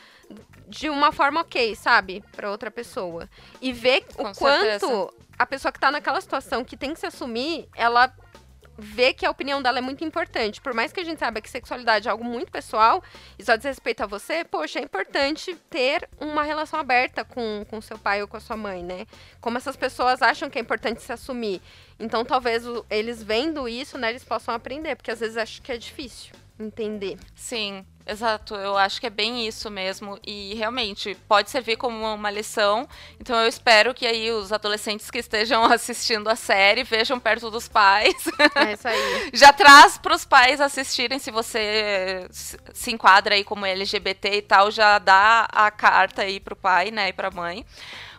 de 0.67 0.87
uma 0.87 1.11
forma 1.11 1.41
ok, 1.41 1.75
sabe? 1.75 2.23
para 2.31 2.51
outra 2.51 2.69
pessoa. 2.69 3.27
E 3.59 3.73
ver 3.73 4.05
com 4.15 4.29
o 4.29 4.33
certeza. 4.35 4.85
quanto 4.85 5.13
a 5.37 5.45
pessoa 5.45 5.71
que 5.71 5.79
tá 5.79 5.89
naquela 5.89 6.21
situação 6.21 6.63
que 6.63 6.77
tem 6.77 6.93
que 6.93 6.99
se 6.99 7.07
assumir, 7.07 7.67
ela 7.75 8.13
vê 8.79 9.13
que 9.13 9.25
a 9.25 9.29
opinião 9.29 9.61
dela 9.61 9.77
é 9.77 9.81
muito 9.81 10.03
importante. 10.03 10.61
Por 10.61 10.73
mais 10.73 10.91
que 10.91 10.99
a 10.99 11.03
gente 11.03 11.19
saiba 11.19 11.41
que 11.41 11.49
sexualidade 11.49 12.07
é 12.07 12.11
algo 12.11 12.23
muito 12.23 12.51
pessoal 12.51 13.03
e 13.37 13.43
só 13.43 13.55
diz 13.55 13.65
respeito 13.65 14.03
a 14.03 14.07
você, 14.07 14.43
poxa, 14.43 14.79
é 14.79 14.83
importante 14.83 15.55
ter 15.69 16.07
uma 16.19 16.43
relação 16.43 16.79
aberta 16.79 17.23
com, 17.23 17.65
com 17.69 17.81
seu 17.81 17.97
pai 17.97 18.21
ou 18.21 18.27
com 18.27 18.37
a 18.37 18.39
sua 18.39 18.57
mãe, 18.57 18.83
né? 18.83 19.05
Como 19.41 19.57
essas 19.57 19.75
pessoas 19.75 20.21
acham 20.21 20.49
que 20.49 20.57
é 20.57 20.61
importante 20.61 21.01
se 21.01 21.11
assumir. 21.11 21.61
Então, 21.99 22.23
talvez 22.23 22.63
eles 22.89 23.21
vendo 23.21 23.67
isso, 23.67 23.97
né, 23.97 24.09
eles 24.09 24.23
possam 24.23 24.53
aprender, 24.53 24.95
porque 24.95 25.11
às 25.11 25.19
vezes 25.19 25.35
acho 25.35 25.61
que 25.61 25.71
é 25.71 25.77
difícil 25.77 26.31
entender. 26.59 27.17
Sim, 27.35 27.85
exato. 28.05 28.55
Eu 28.55 28.77
acho 28.77 28.99
que 28.99 29.07
é 29.07 29.09
bem 29.09 29.47
isso 29.47 29.69
mesmo. 29.71 30.19
E 30.25 30.53
realmente 30.55 31.15
pode 31.27 31.49
servir 31.49 31.77
como 31.77 32.13
uma 32.13 32.29
lição. 32.29 32.87
Então 33.19 33.39
eu 33.39 33.47
espero 33.47 33.93
que 33.93 34.05
aí 34.05 34.31
os 34.31 34.51
adolescentes 34.51 35.09
que 35.09 35.19
estejam 35.19 35.63
assistindo 35.71 36.27
a 36.27 36.35
série 36.35 36.83
vejam 36.83 37.19
perto 37.19 37.49
dos 37.49 37.67
pais. 37.67 38.15
É 38.55 38.73
isso 38.73 38.87
aí. 38.87 39.29
Já 39.33 39.53
traz 39.53 39.97
para 39.97 40.15
os 40.15 40.25
pais 40.25 40.59
assistirem 40.59 41.19
se 41.19 41.31
você 41.31 42.27
se 42.73 42.91
enquadra 42.91 43.35
aí 43.35 43.43
como 43.43 43.65
LGBT 43.65 44.37
e 44.37 44.41
tal, 44.41 44.71
já 44.71 44.99
dá 44.99 45.47
a 45.51 45.71
carta 45.71 46.23
aí 46.23 46.39
pro 46.39 46.55
pai, 46.55 46.91
né, 46.91 47.09
e 47.09 47.13
pra 47.13 47.31
mãe. 47.31 47.65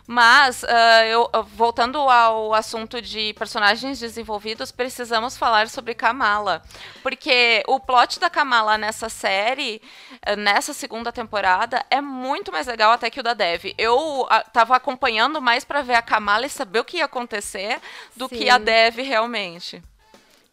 Mas, 0.07 0.63
uh, 0.63 0.67
eu, 1.07 1.29
voltando 1.55 1.97
ao 1.97 2.53
assunto 2.53 3.01
de 3.01 3.33
personagens 3.33 3.99
desenvolvidos, 3.99 4.71
precisamos 4.71 5.37
falar 5.37 5.69
sobre 5.69 5.93
Kamala. 5.93 6.61
Porque 7.03 7.63
o 7.67 7.79
plot 7.79 8.19
da 8.19 8.29
Kamala 8.29 8.77
nessa 8.77 9.09
série, 9.09 9.81
uh, 10.27 10.35
nessa 10.35 10.73
segunda 10.73 11.11
temporada, 11.11 11.85
é 11.89 12.01
muito 12.01 12.51
mais 12.51 12.67
legal 12.67 12.91
até 12.91 13.09
que 13.09 13.19
o 13.19 13.23
da 13.23 13.33
Dev. 13.33 13.73
Eu 13.77 14.21
uh, 14.21 14.27
tava 14.51 14.75
acompanhando 14.75 15.41
mais 15.41 15.63
para 15.63 15.81
ver 15.81 15.95
a 15.95 16.01
Kamala 16.01 16.45
e 16.45 16.49
saber 16.49 16.79
o 16.79 16.85
que 16.85 16.97
ia 16.97 17.05
acontecer 17.05 17.79
do 18.15 18.27
Sim. 18.27 18.37
que 18.37 18.49
a 18.49 18.57
Dev 18.57 18.97
realmente. 18.97 19.81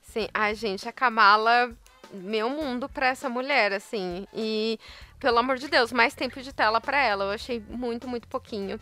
Sim, 0.02 0.28
ai, 0.32 0.54
gente, 0.54 0.88
a 0.88 0.92
Kamala, 0.92 1.70
meu 2.12 2.48
mundo 2.48 2.88
pra 2.88 3.08
essa 3.08 3.28
mulher, 3.28 3.72
assim. 3.72 4.26
E, 4.32 4.78
pelo 5.20 5.38
amor 5.38 5.58
de 5.58 5.68
Deus, 5.68 5.92
mais 5.92 6.14
tempo 6.14 6.40
de 6.40 6.52
tela 6.52 6.80
para 6.80 7.00
ela. 7.00 7.24
Eu 7.24 7.30
achei 7.30 7.62
muito, 7.68 8.08
muito 8.08 8.26
pouquinho. 8.28 8.80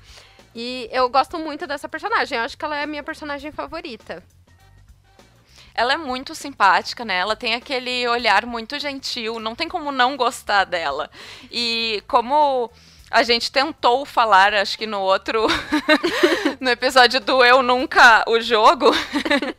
E 0.58 0.88
eu 0.90 1.06
gosto 1.10 1.38
muito 1.38 1.66
dessa 1.66 1.86
personagem. 1.86 2.38
Eu 2.38 2.44
acho 2.44 2.56
que 2.56 2.64
ela 2.64 2.78
é 2.78 2.84
a 2.84 2.86
minha 2.86 3.02
personagem 3.02 3.52
favorita. 3.52 4.24
Ela 5.74 5.92
é 5.92 5.96
muito 5.98 6.34
simpática, 6.34 7.04
né? 7.04 7.18
Ela 7.18 7.36
tem 7.36 7.52
aquele 7.52 8.08
olhar 8.08 8.46
muito 8.46 8.78
gentil, 8.78 9.38
não 9.38 9.54
tem 9.54 9.68
como 9.68 9.92
não 9.92 10.16
gostar 10.16 10.64
dela. 10.64 11.10
E 11.52 12.02
como 12.08 12.70
a 13.10 13.22
gente 13.22 13.52
tentou 13.52 14.06
falar, 14.06 14.54
acho 14.54 14.78
que 14.78 14.86
no 14.86 15.00
outro 15.00 15.46
no 16.58 16.70
episódio 16.70 17.20
do 17.20 17.44
Eu 17.44 17.62
Nunca 17.62 18.24
o 18.26 18.40
jogo, 18.40 18.90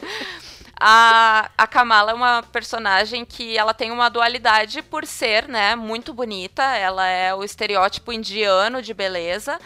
a, 0.82 1.52
a 1.56 1.68
Kamala 1.68 2.10
é 2.10 2.16
uma 2.16 2.42
personagem 2.42 3.24
que 3.24 3.56
ela 3.56 3.76
tem 3.76 3.92
uma 3.92 4.10
dualidade 4.10 4.82
por 4.82 5.06
ser, 5.06 5.48
né, 5.48 5.76
muito 5.76 6.12
bonita, 6.12 6.64
ela 6.64 7.06
é 7.06 7.36
o 7.36 7.44
estereótipo 7.44 8.12
indiano 8.12 8.82
de 8.82 8.96
beleza, 8.96 9.60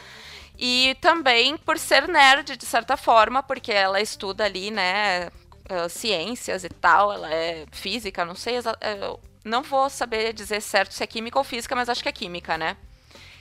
e 0.63 0.95
também 1.01 1.57
por 1.57 1.79
ser 1.79 2.07
nerd, 2.07 2.55
de 2.55 2.65
certa 2.67 2.95
forma, 2.95 3.41
porque 3.41 3.71
ela 3.71 3.99
estuda 3.99 4.45
ali, 4.45 4.69
né, 4.69 5.27
uh, 5.27 5.89
ciências 5.89 6.63
e 6.63 6.69
tal, 6.69 7.11
ela 7.11 7.33
é 7.33 7.65
física, 7.71 8.23
não 8.23 8.35
sei 8.35 8.57
exatamente. 8.57 9.19
Não 9.43 9.63
vou 9.63 9.89
saber 9.89 10.33
dizer 10.33 10.61
certo 10.61 10.93
se 10.93 11.03
é 11.03 11.07
química 11.07 11.39
ou 11.39 11.43
física, 11.43 11.75
mas 11.75 11.89
acho 11.89 12.03
que 12.03 12.09
é 12.09 12.11
química, 12.11 12.59
né? 12.59 12.77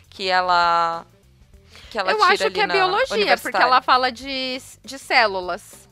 Que 0.08 0.30
ela. 0.30 1.04
Que 1.90 1.98
ela 1.98 2.10
Eu 2.10 2.24
acho 2.24 2.50
que 2.50 2.60
é 2.60 2.66
biologia, 2.66 3.36
porque 3.36 3.58
ela 3.58 3.82
fala 3.82 4.10
de, 4.10 4.58
de 4.82 4.98
células. 4.98 5.89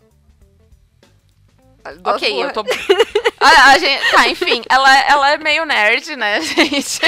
Ok, 2.04 2.42
eu 2.42 2.52
tô. 2.52 2.64
a, 3.40 3.70
a 3.70 3.78
gente, 3.78 4.10
tá, 4.10 4.28
enfim, 4.28 4.62
ela, 4.68 4.98
ela 5.00 5.30
é 5.32 5.38
meio 5.38 5.64
nerd, 5.64 6.16
né, 6.16 6.40
gente? 6.42 7.00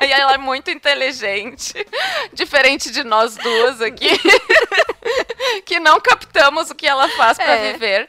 e 0.00 0.12
ela 0.12 0.34
é 0.34 0.38
muito 0.38 0.70
inteligente. 0.70 1.74
Diferente 2.32 2.90
de 2.90 3.04
nós 3.04 3.36
duas 3.36 3.80
aqui. 3.80 4.08
que 5.64 5.78
não 5.78 6.00
captamos 6.00 6.70
o 6.70 6.74
que 6.74 6.86
ela 6.86 7.08
faz 7.10 7.36
para 7.36 7.54
é. 7.54 7.72
viver. 7.72 8.08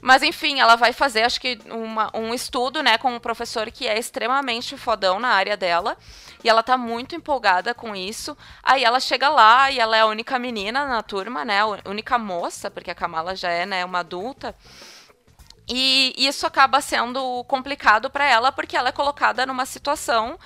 Mas 0.00 0.22
enfim, 0.22 0.60
ela 0.60 0.76
vai 0.76 0.92
fazer, 0.92 1.22
acho 1.22 1.40
que, 1.40 1.58
uma, 1.68 2.10
um 2.14 2.32
estudo, 2.32 2.82
né, 2.82 2.96
com 2.96 3.14
um 3.14 3.18
professor 3.18 3.70
que 3.72 3.88
é 3.88 3.98
extremamente 3.98 4.76
fodão 4.76 5.18
na 5.18 5.30
área 5.30 5.56
dela. 5.56 5.96
E 6.44 6.48
ela 6.48 6.62
tá 6.62 6.76
muito 6.76 7.16
empolgada 7.16 7.74
com 7.74 7.96
isso. 7.96 8.36
Aí 8.62 8.84
ela 8.84 9.00
chega 9.00 9.28
lá 9.28 9.68
e 9.68 9.80
ela 9.80 9.96
é 9.96 10.02
a 10.02 10.06
única 10.06 10.38
menina 10.38 10.86
na 10.86 11.02
turma, 11.02 11.44
né? 11.44 11.60
A 11.60 11.90
única 11.90 12.18
moça, 12.18 12.70
porque 12.70 12.88
a 12.88 12.94
Kamala 12.94 13.34
já 13.34 13.50
é, 13.50 13.66
né, 13.66 13.84
uma 13.84 13.98
adulta. 13.98 14.54
E 15.68 16.14
isso 16.16 16.46
acaba 16.46 16.80
sendo 16.80 17.42
complicado 17.44 18.08
para 18.08 18.24
ela 18.24 18.52
porque 18.52 18.76
ela 18.76 18.90
é 18.90 18.92
colocada 18.92 19.44
numa 19.44 19.66
situação 19.66 20.38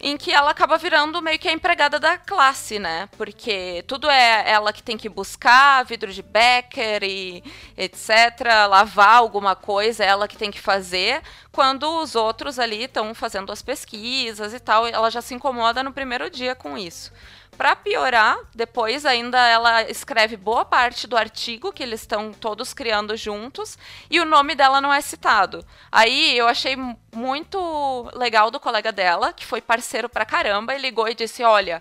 em 0.00 0.16
que 0.16 0.32
ela 0.32 0.50
acaba 0.50 0.76
virando 0.76 1.22
meio 1.22 1.38
que 1.38 1.48
a 1.48 1.52
empregada 1.52 1.98
da 1.98 2.18
classe, 2.18 2.78
né? 2.78 3.08
Porque 3.16 3.82
tudo 3.86 4.08
é 4.10 4.50
ela 4.50 4.72
que 4.72 4.82
tem 4.82 4.98
que 4.98 5.08
buscar 5.08 5.84
vidro 5.84 6.12
de 6.12 6.22
Becker 6.22 7.02
e 7.02 7.42
etc, 7.76 8.68
lavar 8.68 9.16
alguma 9.16 9.56
coisa, 9.56 10.04
é 10.04 10.08
ela 10.08 10.28
que 10.28 10.36
tem 10.36 10.50
que 10.50 10.60
fazer, 10.60 11.22
quando 11.50 11.84
os 12.02 12.14
outros 12.14 12.58
ali 12.58 12.84
estão 12.84 13.14
fazendo 13.14 13.50
as 13.52 13.62
pesquisas 13.62 14.52
e 14.52 14.60
tal, 14.60 14.86
ela 14.86 15.10
já 15.10 15.22
se 15.22 15.34
incomoda 15.34 15.82
no 15.82 15.92
primeiro 15.92 16.28
dia 16.28 16.54
com 16.54 16.76
isso. 16.76 17.10
Para 17.56 17.76
piorar, 17.76 18.36
depois 18.54 19.06
ainda 19.06 19.38
ela 19.46 19.82
escreve 19.82 20.36
boa 20.36 20.64
parte 20.64 21.06
do 21.06 21.16
artigo 21.16 21.72
que 21.72 21.82
eles 21.82 22.00
estão 22.00 22.32
todos 22.32 22.74
criando 22.74 23.16
juntos 23.16 23.78
e 24.10 24.18
o 24.18 24.24
nome 24.24 24.56
dela 24.56 24.80
não 24.80 24.92
é 24.92 25.00
citado. 25.00 25.64
Aí 25.90 26.36
eu 26.36 26.48
achei 26.48 26.76
muito 27.14 28.10
legal 28.14 28.50
do 28.50 28.58
colega 28.58 28.90
dela, 28.90 29.32
que 29.32 29.46
foi 29.46 29.60
parceiro 29.60 30.08
pra 30.08 30.24
caramba, 30.24 30.74
e 30.74 30.78
ligou 30.78 31.08
e 31.08 31.14
disse: 31.14 31.44
Olha, 31.44 31.80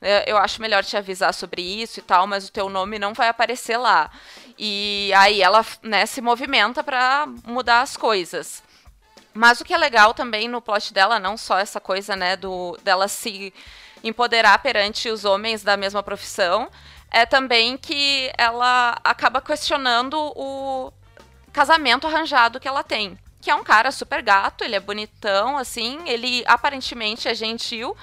é, 0.00 0.30
eu 0.30 0.36
acho 0.36 0.62
melhor 0.62 0.84
te 0.84 0.96
avisar 0.96 1.34
sobre 1.34 1.62
isso 1.62 1.98
e 1.98 2.02
tal, 2.02 2.26
mas 2.26 2.48
o 2.48 2.52
teu 2.52 2.68
nome 2.68 2.98
não 2.98 3.12
vai 3.12 3.28
aparecer 3.28 3.76
lá. 3.76 4.10
E 4.56 5.12
aí 5.16 5.42
ela 5.42 5.64
né, 5.82 6.06
se 6.06 6.20
movimenta 6.20 6.84
para 6.84 7.26
mudar 7.44 7.80
as 7.80 7.96
coisas. 7.96 8.62
Mas 9.32 9.60
o 9.60 9.64
que 9.64 9.74
é 9.74 9.78
legal 9.78 10.14
também 10.14 10.48
no 10.48 10.60
plot 10.60 10.92
dela, 10.92 11.18
não 11.18 11.36
só 11.36 11.58
essa 11.58 11.80
coisa, 11.80 12.16
né, 12.16 12.36
do 12.36 12.76
dela 12.82 13.08
se 13.08 13.52
empoderar 14.02 14.58
perante 14.60 15.08
os 15.08 15.24
homens 15.24 15.62
da 15.62 15.76
mesma 15.76 16.02
profissão, 16.02 16.70
é 17.10 17.24
também 17.24 17.76
que 17.76 18.30
ela 18.36 18.98
acaba 19.02 19.40
questionando 19.40 20.16
o 20.36 20.92
casamento 21.52 22.06
arranjado 22.06 22.60
que 22.60 22.68
ela 22.68 22.82
tem. 22.82 23.18
Que 23.40 23.50
é 23.50 23.54
um 23.54 23.64
cara 23.64 23.90
super 23.90 24.22
gato, 24.22 24.64
ele 24.64 24.76
é 24.76 24.80
bonitão, 24.80 25.56
assim, 25.56 25.98
ele 26.06 26.42
aparentemente 26.46 27.28
é 27.28 27.34
gentil, 27.34 27.96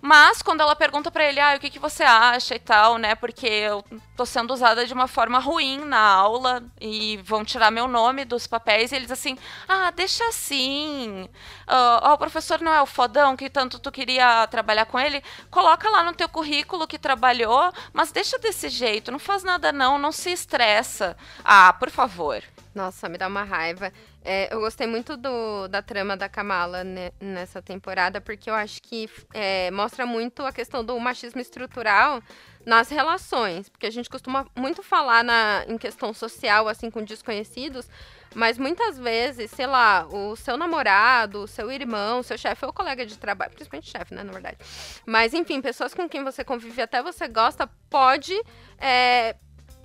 mas 0.00 0.42
quando 0.42 0.60
ela 0.60 0.76
pergunta 0.76 1.10
para 1.10 1.24
ele, 1.24 1.40
ah, 1.40 1.54
o 1.56 1.60
que, 1.60 1.70
que 1.70 1.78
você 1.78 2.02
acha 2.02 2.54
e 2.54 2.58
tal, 2.58 2.98
né? 2.98 3.14
Porque 3.14 3.46
eu 3.46 3.84
tô 4.16 4.24
sendo 4.24 4.52
usada 4.52 4.86
de 4.86 4.92
uma 4.94 5.08
forma 5.08 5.38
ruim 5.38 5.84
na 5.84 6.00
aula 6.00 6.62
e 6.80 7.18
vão 7.24 7.44
tirar 7.44 7.70
meu 7.70 7.88
nome 7.88 8.24
dos 8.24 8.46
papéis, 8.46 8.92
e 8.92 8.96
eles 8.96 9.10
assim, 9.10 9.36
ah, 9.68 9.90
deixa 9.90 10.24
assim. 10.28 11.28
Uh, 11.68 12.08
oh, 12.10 12.12
o 12.14 12.18
professor 12.18 12.60
não 12.60 12.72
é 12.72 12.80
o 12.82 12.86
fodão 12.86 13.36
que 13.36 13.50
tanto 13.50 13.78
tu 13.78 13.90
queria 13.90 14.46
trabalhar 14.46 14.86
com 14.86 14.98
ele? 14.98 15.22
Coloca 15.50 15.88
lá 15.90 16.02
no 16.02 16.14
teu 16.14 16.28
currículo 16.28 16.86
que 16.86 16.98
trabalhou, 16.98 17.72
mas 17.92 18.12
deixa 18.12 18.38
desse 18.38 18.68
jeito, 18.68 19.10
não 19.10 19.18
faz 19.18 19.42
nada 19.42 19.72
não, 19.72 19.98
não 19.98 20.12
se 20.12 20.30
estressa. 20.30 21.16
Ah, 21.44 21.72
por 21.72 21.90
favor. 21.90 22.42
Nossa, 22.74 23.08
me 23.08 23.18
dá 23.18 23.26
uma 23.26 23.42
raiva. 23.42 23.92
É, 24.30 24.52
eu 24.52 24.60
gostei 24.60 24.86
muito 24.86 25.16
do, 25.16 25.68
da 25.68 25.80
trama 25.80 26.14
da 26.14 26.28
Kamala 26.28 26.84
né, 26.84 27.12
nessa 27.18 27.62
temporada, 27.62 28.20
porque 28.20 28.50
eu 28.50 28.54
acho 28.54 28.82
que 28.82 29.08
é, 29.32 29.70
mostra 29.70 30.04
muito 30.04 30.44
a 30.44 30.52
questão 30.52 30.84
do 30.84 31.00
machismo 31.00 31.40
estrutural 31.40 32.22
nas 32.66 32.90
relações. 32.90 33.70
Porque 33.70 33.86
a 33.86 33.90
gente 33.90 34.10
costuma 34.10 34.46
muito 34.54 34.82
falar 34.82 35.24
na, 35.24 35.64
em 35.66 35.78
questão 35.78 36.12
social, 36.12 36.68
assim, 36.68 36.90
com 36.90 37.02
desconhecidos, 37.02 37.88
mas 38.34 38.58
muitas 38.58 38.98
vezes, 38.98 39.50
sei 39.50 39.66
lá, 39.66 40.06
o 40.06 40.36
seu 40.36 40.58
namorado, 40.58 41.44
o 41.44 41.48
seu 41.48 41.72
irmão, 41.72 42.20
o 42.20 42.22
seu 42.22 42.36
chefe 42.36 42.66
ou 42.66 42.70
colega 42.70 43.06
de 43.06 43.16
trabalho, 43.16 43.52
principalmente 43.52 43.90
chefe, 43.90 44.12
né, 44.12 44.22
na 44.22 44.30
verdade. 44.30 44.58
Mas, 45.06 45.32
enfim, 45.32 45.62
pessoas 45.62 45.94
com 45.94 46.06
quem 46.06 46.22
você 46.22 46.44
convive 46.44 46.82
até 46.82 47.02
você 47.02 47.26
gosta, 47.28 47.66
pode. 47.88 48.38
É, 48.78 49.36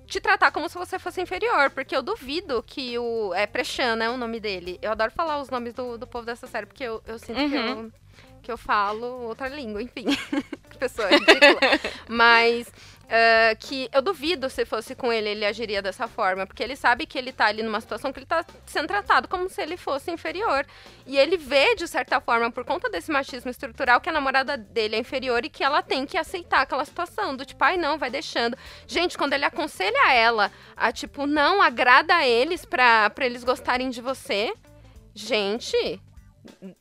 te 0.06 0.20
tratar 0.20 0.50
como 0.50 0.68
se 0.68 0.76
você 0.76 0.98
fosse 0.98 1.20
inferior, 1.20 1.70
porque 1.70 1.96
eu 1.96 2.02
duvido 2.02 2.62
que 2.62 2.98
o. 2.98 3.32
É 3.34 3.46
Prechan, 3.46 3.96
né? 3.96 4.10
O 4.10 4.16
nome 4.16 4.40
dele. 4.40 4.78
Eu 4.82 4.92
adoro 4.92 5.10
falar 5.10 5.40
os 5.40 5.50
nomes 5.50 5.74
do, 5.74 5.96
do 5.98 6.06
povo 6.06 6.26
dessa 6.26 6.46
série, 6.46 6.66
porque 6.66 6.84
eu, 6.84 7.02
eu 7.06 7.18
sinto 7.18 7.40
uhum. 7.40 7.50
que 7.50 7.56
eu 7.56 7.92
que 8.44 8.52
eu 8.52 8.58
falo 8.58 9.06
outra 9.22 9.48
língua, 9.48 9.82
enfim. 9.82 10.04
Pessoa 10.78 11.08
ridícula. 11.08 11.58
Mas 12.06 12.70
uh, 13.04 13.56
que 13.58 13.88
eu 13.92 14.02
duvido 14.02 14.48
se 14.50 14.64
fosse 14.64 14.94
com 14.94 15.12
ele, 15.12 15.28
ele 15.30 15.44
agiria 15.44 15.80
dessa 15.80 16.08
forma. 16.08 16.46
Porque 16.46 16.62
ele 16.62 16.76
sabe 16.76 17.06
que 17.06 17.18
ele 17.18 17.32
tá 17.32 17.46
ali 17.46 17.62
numa 17.62 17.80
situação 17.80 18.12
que 18.12 18.18
ele 18.18 18.26
tá 18.26 18.44
sendo 18.66 18.88
tratado 18.88 19.28
como 19.28 19.48
se 19.48 19.60
ele 19.62 19.76
fosse 19.76 20.10
inferior. 20.10 20.66
E 21.06 21.16
ele 21.16 21.36
vê, 21.36 21.74
de 21.74 21.86
certa 21.86 22.20
forma, 22.20 22.50
por 22.50 22.64
conta 22.64 22.88
desse 22.88 23.10
machismo 23.10 23.50
estrutural, 23.50 24.00
que 24.00 24.08
a 24.08 24.12
namorada 24.12 24.56
dele 24.56 24.96
é 24.96 24.98
inferior 24.98 25.44
e 25.44 25.50
que 25.50 25.64
ela 25.64 25.82
tem 25.82 26.06
que 26.06 26.16
aceitar 26.16 26.62
aquela 26.62 26.84
situação. 26.84 27.36
Do 27.36 27.44
tipo, 27.44 27.62
ai, 27.62 27.76
não, 27.76 27.98
vai 27.98 28.10
deixando. 28.10 28.56
Gente, 28.86 29.16
quando 29.16 29.32
ele 29.32 29.44
aconselha 29.44 30.12
ela 30.12 30.50
a, 30.76 30.92
tipo, 30.92 31.26
não, 31.26 31.62
agrada 31.62 32.14
a 32.14 32.26
eles 32.26 32.64
pra, 32.64 33.10
pra 33.10 33.26
eles 33.26 33.44
gostarem 33.44 33.90
de 33.90 34.00
você. 34.00 34.52
Gente, 35.14 36.00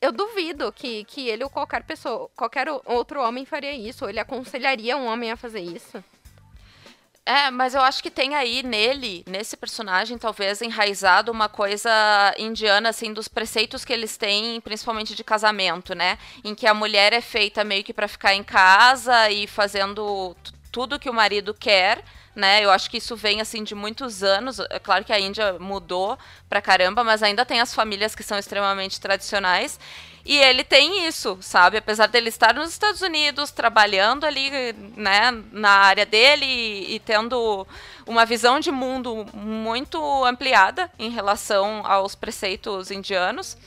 eu 0.02 0.12
duvido 0.12 0.72
que, 0.72 1.04
que 1.06 1.28
ele 1.28 1.44
ou 1.44 1.50
qualquer 1.50 1.84
pessoa, 1.84 2.30
qualquer 2.36 2.68
outro 2.86 3.22
homem 3.22 3.46
faria 3.46 3.74
isso, 3.74 4.04
ou 4.04 4.10
ele 4.10 4.20
aconselharia 4.20 4.98
um 4.98 5.06
homem 5.06 5.32
a 5.32 5.38
fazer 5.38 5.62
isso. 5.62 6.04
É, 7.26 7.50
mas 7.50 7.74
eu 7.74 7.82
acho 7.82 8.04
que 8.04 8.12
tem 8.12 8.36
aí 8.36 8.62
nele, 8.64 9.24
nesse 9.26 9.56
personagem, 9.56 10.18
talvez 10.18 10.62
enraizado 10.62 11.32
uma 11.32 11.48
coisa 11.48 11.90
indiana, 12.38 12.90
assim, 12.90 13.14
dos 13.14 13.30
preceitos 13.30 13.86
que 13.86 13.94
eles 13.94 14.18
têm, 14.18 14.60
principalmente 14.60 15.16
de 15.16 15.24
casamento, 15.24 15.96
né? 15.96 16.18
Em 16.44 16.54
que 16.54 16.68
a 16.68 16.74
mulher 16.74 17.14
é 17.14 17.22
feita 17.22 17.64
meio 17.64 17.84
que 17.84 17.94
para 17.94 18.10
ficar 18.10 18.34
em 18.34 18.44
casa 18.44 19.30
e 19.32 19.48
fazendo 19.48 20.36
tudo 20.70 21.00
que 21.00 21.10
o 21.10 21.14
marido 21.14 21.54
quer, 21.54 22.04
né? 22.36 22.64
Eu 22.64 22.72
acho 22.72 22.90
que 22.90 22.98
isso 22.98 23.16
vem 23.16 23.42
assim 23.42 23.64
de 23.64 23.76
muitos 23.76 24.24
anos. 24.24 24.60
É 24.70 24.80
claro 24.80 25.04
que 25.04 25.14
a 25.14 25.20
Índia 25.20 25.58
mudou 25.60 26.18
pra 26.50 26.62
caramba, 26.62 27.04
mas 27.04 27.22
ainda 27.24 27.46
tem 27.46 27.60
as 27.62 27.74
famílias 27.74 28.16
que 28.16 28.24
são 28.24 28.38
extremamente 28.38 29.00
tradicionais. 29.00 29.80
E 30.26 30.38
ele 30.38 30.64
tem 30.64 31.06
isso, 31.06 31.38
sabe? 31.42 31.78
Apesar 31.78 32.08
dele 32.08 32.30
estar 32.30 32.54
nos 32.54 32.70
Estados 32.70 33.02
Unidos, 33.02 33.52
trabalhando 33.52 34.26
ali, 34.26 34.50
né, 34.96 35.32
na 35.52 35.70
área 35.70 36.06
dele 36.06 36.46
e, 36.46 36.96
e 36.96 37.00
tendo 37.00 37.68
uma 38.06 38.26
visão 38.26 38.58
de 38.60 38.72
mundo 38.72 39.26
muito 39.34 40.24
ampliada 40.24 40.90
em 40.98 41.10
relação 41.10 41.86
aos 41.86 42.16
preceitos 42.16 42.90
indianos, 42.90 43.58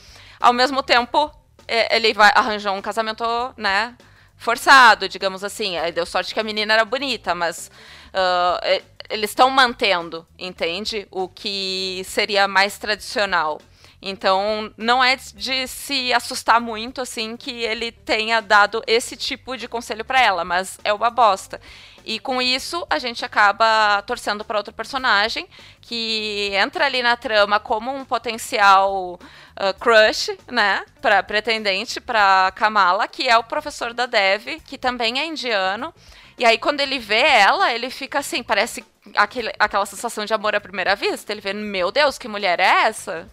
ao 0.40 0.54
mesmo 0.54 0.82
tempo 0.82 1.30
é, 1.68 1.94
ele 1.94 2.14
vai 2.14 2.32
arranjar 2.34 2.72
um 2.72 2.80
casamento, 2.80 3.24
né, 3.56 3.94
forçado, 4.36 5.08
digamos 5.08 5.42
assim. 5.42 5.74
Deu 5.94 6.06
sorte 6.06 6.32
que 6.32 6.40
a 6.40 6.44
menina 6.44 6.74
era 6.74 6.84
bonita, 6.84 7.34
mas 7.34 7.70
uh, 8.16 8.84
eles 9.08 9.30
estão 9.30 9.50
mantendo, 9.50 10.26
entende? 10.38 11.06
O 11.10 11.28
que 11.28 12.02
seria 12.04 12.48
mais 12.48 12.78
tradicional. 12.78 13.60
Então, 14.00 14.72
não 14.76 15.02
é 15.02 15.16
de 15.16 15.66
se 15.66 16.12
assustar 16.12 16.60
muito, 16.60 17.00
assim, 17.00 17.36
que 17.36 17.50
ele 17.50 17.90
tenha 17.90 18.40
dado 18.40 18.82
esse 18.86 19.16
tipo 19.16 19.56
de 19.56 19.66
conselho 19.66 20.04
para 20.04 20.20
ela, 20.20 20.44
mas 20.44 20.78
é 20.84 20.92
uma 20.92 21.10
bosta. 21.10 21.60
E 22.04 22.20
com 22.20 22.40
isso, 22.40 22.86
a 22.88 22.98
gente 23.00 23.24
acaba 23.24 24.00
torcendo 24.02 24.44
para 24.44 24.58
outro 24.58 24.72
personagem 24.72 25.48
que 25.80 26.50
entra 26.54 26.86
ali 26.86 27.02
na 27.02 27.16
trama 27.16 27.58
como 27.58 27.92
um 27.92 28.04
potencial 28.04 29.14
uh, 29.14 29.80
crush, 29.80 30.36
né, 30.46 30.84
para 31.00 31.22
pretendente 31.22 32.00
para 32.00 32.52
Kamala, 32.54 33.08
que 33.08 33.28
é 33.28 33.36
o 33.36 33.42
professor 33.42 33.92
da 33.92 34.06
Dev, 34.06 34.60
que 34.64 34.78
também 34.78 35.18
é 35.18 35.26
indiano. 35.26 35.92
E 36.38 36.44
aí, 36.44 36.58
quando 36.58 36.80
ele 36.80 36.98
vê 36.98 37.20
ela, 37.20 37.72
ele 37.72 37.88
fica 37.90 38.18
assim, 38.18 38.42
parece 38.42 38.84
aquele, 39.14 39.52
aquela 39.58 39.86
sensação 39.86 40.24
de 40.24 40.34
amor 40.34 40.54
à 40.54 40.60
primeira 40.60 40.94
vista. 40.94 41.32
Ele 41.32 41.40
vê, 41.40 41.52
meu 41.52 41.90
Deus, 41.90 42.18
que 42.18 42.28
mulher 42.28 42.60
é 42.60 42.84
essa? 42.84 43.28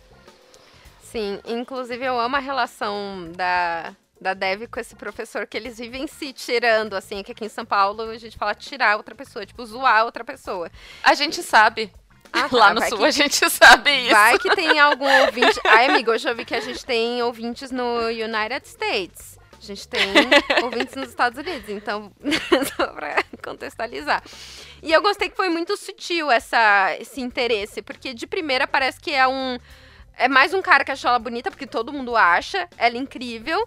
Sim, 1.01 1.39
inclusive 1.45 2.03
eu 2.03 2.19
amo 2.19 2.37
a 2.37 2.39
relação 2.39 3.31
da, 3.35 3.93
da 4.19 4.33
Dev 4.33 4.67
com 4.67 4.79
esse 4.79 4.95
professor 4.95 5.45
que 5.45 5.57
eles 5.57 5.77
vivem 5.77 6.07
se 6.07 6.31
tirando, 6.33 6.95
assim, 6.95 7.21
que 7.21 7.33
aqui 7.33 7.45
em 7.45 7.49
São 7.49 7.65
Paulo 7.65 8.03
a 8.03 8.17
gente 8.17 8.37
fala 8.37 8.55
tirar 8.55 8.95
outra 8.97 9.13
pessoa, 9.13 9.45
tipo, 9.45 9.63
zoar 9.65 10.05
outra 10.05 10.23
pessoa. 10.23 10.71
A 11.03 11.13
gente 11.13 11.43
sabe. 11.43 11.91
Ah, 12.31 12.49
tá, 12.49 12.57
Lá 12.57 12.73
no 12.73 12.81
sul 12.87 12.97
que... 12.97 13.05
a 13.05 13.11
gente 13.11 13.47
sabe 13.51 13.91
isso. 14.05 14.11
Vai 14.11 14.39
que 14.39 14.55
tem 14.55 14.79
algum 14.79 15.07
ouvinte. 15.25 15.59
Ai, 15.67 15.87
amigo, 15.87 16.11
eu 16.11 16.17
já 16.17 16.33
vi 16.33 16.45
que 16.45 16.55
a 16.55 16.61
gente 16.61 16.83
tem 16.83 17.21
ouvintes 17.21 17.69
no 17.69 18.07
United 18.07 18.67
States. 18.67 19.32
A 19.63 19.65
gente 19.65 19.87
tem 19.87 20.01
ouvintes 20.61 20.93
nos 20.93 21.07
Estados 21.07 21.39
Unidos, 21.39 21.69
então, 21.69 22.11
só 22.75 22.87
pra 22.87 23.23
contextualizar. 23.41 24.21
E 24.81 24.91
eu 24.91 25.01
gostei 25.01 25.29
que 25.29 25.37
foi 25.37 25.47
muito 25.47 25.77
sutil 25.77 26.29
essa, 26.29 26.93
esse 26.99 27.21
interesse, 27.21 27.81
porque 27.81 28.13
de 28.13 28.27
primeira 28.27 28.67
parece 28.67 28.99
que 28.99 29.11
é 29.11 29.25
um 29.25 29.57
é 30.17 30.27
mais 30.27 30.53
um 30.53 30.61
cara 30.61 30.83
que 30.83 30.91
achou 30.91 31.07
ela 31.07 31.17
bonita, 31.17 31.49
porque 31.49 31.65
todo 31.65 31.93
mundo 31.93 32.15
acha 32.15 32.67
ela 32.77 32.97
incrível. 32.97 33.65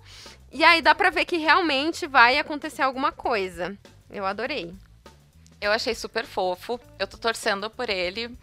E 0.52 0.62
aí 0.62 0.82
dá 0.82 0.94
pra 0.94 1.09
ver 1.09 1.24
que 1.24 1.38
realmente 1.38 2.06
vai 2.06 2.38
acontecer 2.38 2.82
alguma 2.82 3.11
coisa. 3.11 3.76
Eu 4.11 4.26
adorei. 4.26 4.72
Eu 5.61 5.72
achei 5.72 5.94
super 5.94 6.26
fofo. 6.26 6.78
Eu 6.98 7.06
tô 7.06 7.16
torcendo 7.16 7.70
por 7.70 7.88
ele. 7.88 8.37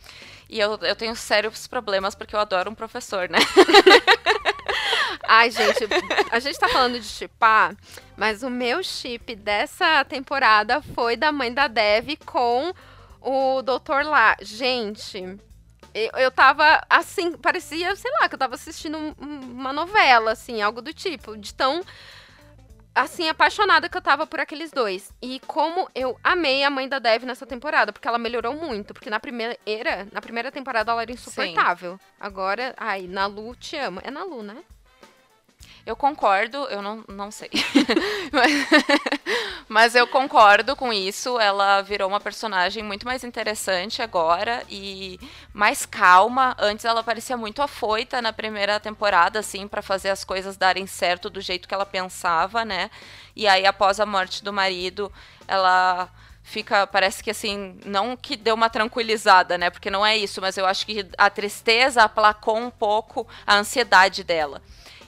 E 0.49 0.59
eu, 0.59 0.77
eu 0.81 0.95
tenho 0.95 1.15
sérios 1.15 1.67
problemas 1.67 2.13
porque 2.15 2.35
eu 2.35 2.39
adoro 2.39 2.69
um 2.69 2.75
professor, 2.75 3.29
né? 3.29 3.39
Ai, 5.35 5.49
gente, 5.49 5.87
a 6.31 6.37
gente 6.37 6.59
tá 6.59 6.69
falando 6.69 6.99
de 6.99 7.07
chipar, 7.07 7.75
mas 8.15 8.43
o 8.43 8.51
meu 8.51 8.83
chip 8.83 9.35
dessa 9.35 10.05
temporada 10.05 10.79
foi 10.79 11.17
da 11.17 11.31
mãe 11.31 11.51
da 11.51 11.67
Dev 11.67 12.17
com 12.23 12.71
o 13.19 13.63
doutor 13.63 14.05
lá. 14.05 14.37
Gente, 14.41 15.17
eu, 15.91 16.11
eu 16.19 16.29
tava 16.29 16.83
assim, 16.87 17.31
parecia, 17.31 17.95
sei 17.95 18.11
lá, 18.21 18.29
que 18.29 18.35
eu 18.35 18.39
tava 18.39 18.53
assistindo 18.53 18.95
uma 19.19 19.73
novela, 19.73 20.33
assim, 20.33 20.61
algo 20.61 20.83
do 20.83 20.93
tipo, 20.93 21.35
de 21.35 21.51
tão 21.51 21.81
assim, 22.93 23.27
apaixonada 23.27 23.89
que 23.89 23.97
eu 23.97 24.03
tava 24.03 24.27
por 24.27 24.39
aqueles 24.39 24.69
dois. 24.69 25.11
E 25.19 25.39
como 25.47 25.89
eu 25.95 26.15
amei 26.23 26.63
a 26.63 26.69
mãe 26.69 26.87
da 26.87 26.99
Dev 26.99 27.23
nessa 27.23 27.47
temporada, 27.47 27.91
porque 27.91 28.07
ela 28.07 28.19
melhorou 28.19 28.53
muito. 28.53 28.93
Porque 28.93 29.09
na 29.09 29.19
primeira, 29.19 29.57
era, 29.65 30.07
na 30.11 30.21
primeira 30.21 30.51
temporada 30.51 30.91
ela 30.91 31.01
era 31.01 31.11
insuportável. 31.11 31.93
Sim. 31.93 31.99
Agora, 32.19 32.75
ai, 32.77 33.07
Nalu 33.07 33.55
te 33.55 33.75
ama. 33.77 33.99
É 34.05 34.11
Nalu, 34.11 34.43
né? 34.43 34.63
Eu 35.85 35.97
concordo, 35.97 36.57
eu 36.69 36.81
não, 36.81 37.03
não 37.09 37.29
sei. 37.29 37.49
mas, 38.31 38.51
mas, 39.67 39.95
eu 39.95 40.07
concordo 40.07 40.77
com 40.77 40.93
isso. 40.93 41.37
Ela 41.37 41.81
virou 41.81 42.07
uma 42.07 42.21
personagem 42.21 42.81
muito 42.81 43.05
mais 43.05 43.23
interessante 43.25 44.01
agora 44.01 44.63
e 44.69 45.19
mais 45.53 45.85
calma. 45.85 46.55
Antes 46.57 46.85
ela 46.85 47.03
parecia 47.03 47.35
muito 47.35 47.61
afoita 47.61 48.21
na 48.21 48.31
primeira 48.31 48.79
temporada, 48.79 49.39
assim, 49.39 49.67
para 49.67 49.81
fazer 49.81 50.09
as 50.09 50.23
coisas 50.23 50.55
darem 50.55 50.87
certo 50.87 51.29
do 51.29 51.41
jeito 51.41 51.67
que 51.67 51.73
ela 51.73 51.85
pensava, 51.85 52.63
né? 52.63 52.89
E 53.35 53.45
aí, 53.45 53.65
após 53.65 53.99
a 53.99 54.05
morte 54.05 54.41
do 54.41 54.53
marido, 54.53 55.11
ela 55.45 56.09
fica, 56.43 56.87
parece 56.87 57.21
que 57.21 57.31
assim, 57.31 57.77
não 57.85 58.15
que 58.15 58.37
deu 58.37 58.55
uma 58.55 58.69
tranquilizada, 58.69 59.57
né? 59.57 59.69
Porque 59.69 59.89
não 59.89 60.05
é 60.05 60.15
isso, 60.15 60.39
mas 60.39 60.57
eu 60.57 60.65
acho 60.65 60.85
que 60.85 61.05
a 61.17 61.29
tristeza 61.29 62.03
aplacou 62.03 62.57
um 62.57 62.69
pouco 62.69 63.27
a 63.45 63.57
ansiedade 63.57 64.23
dela. 64.23 64.61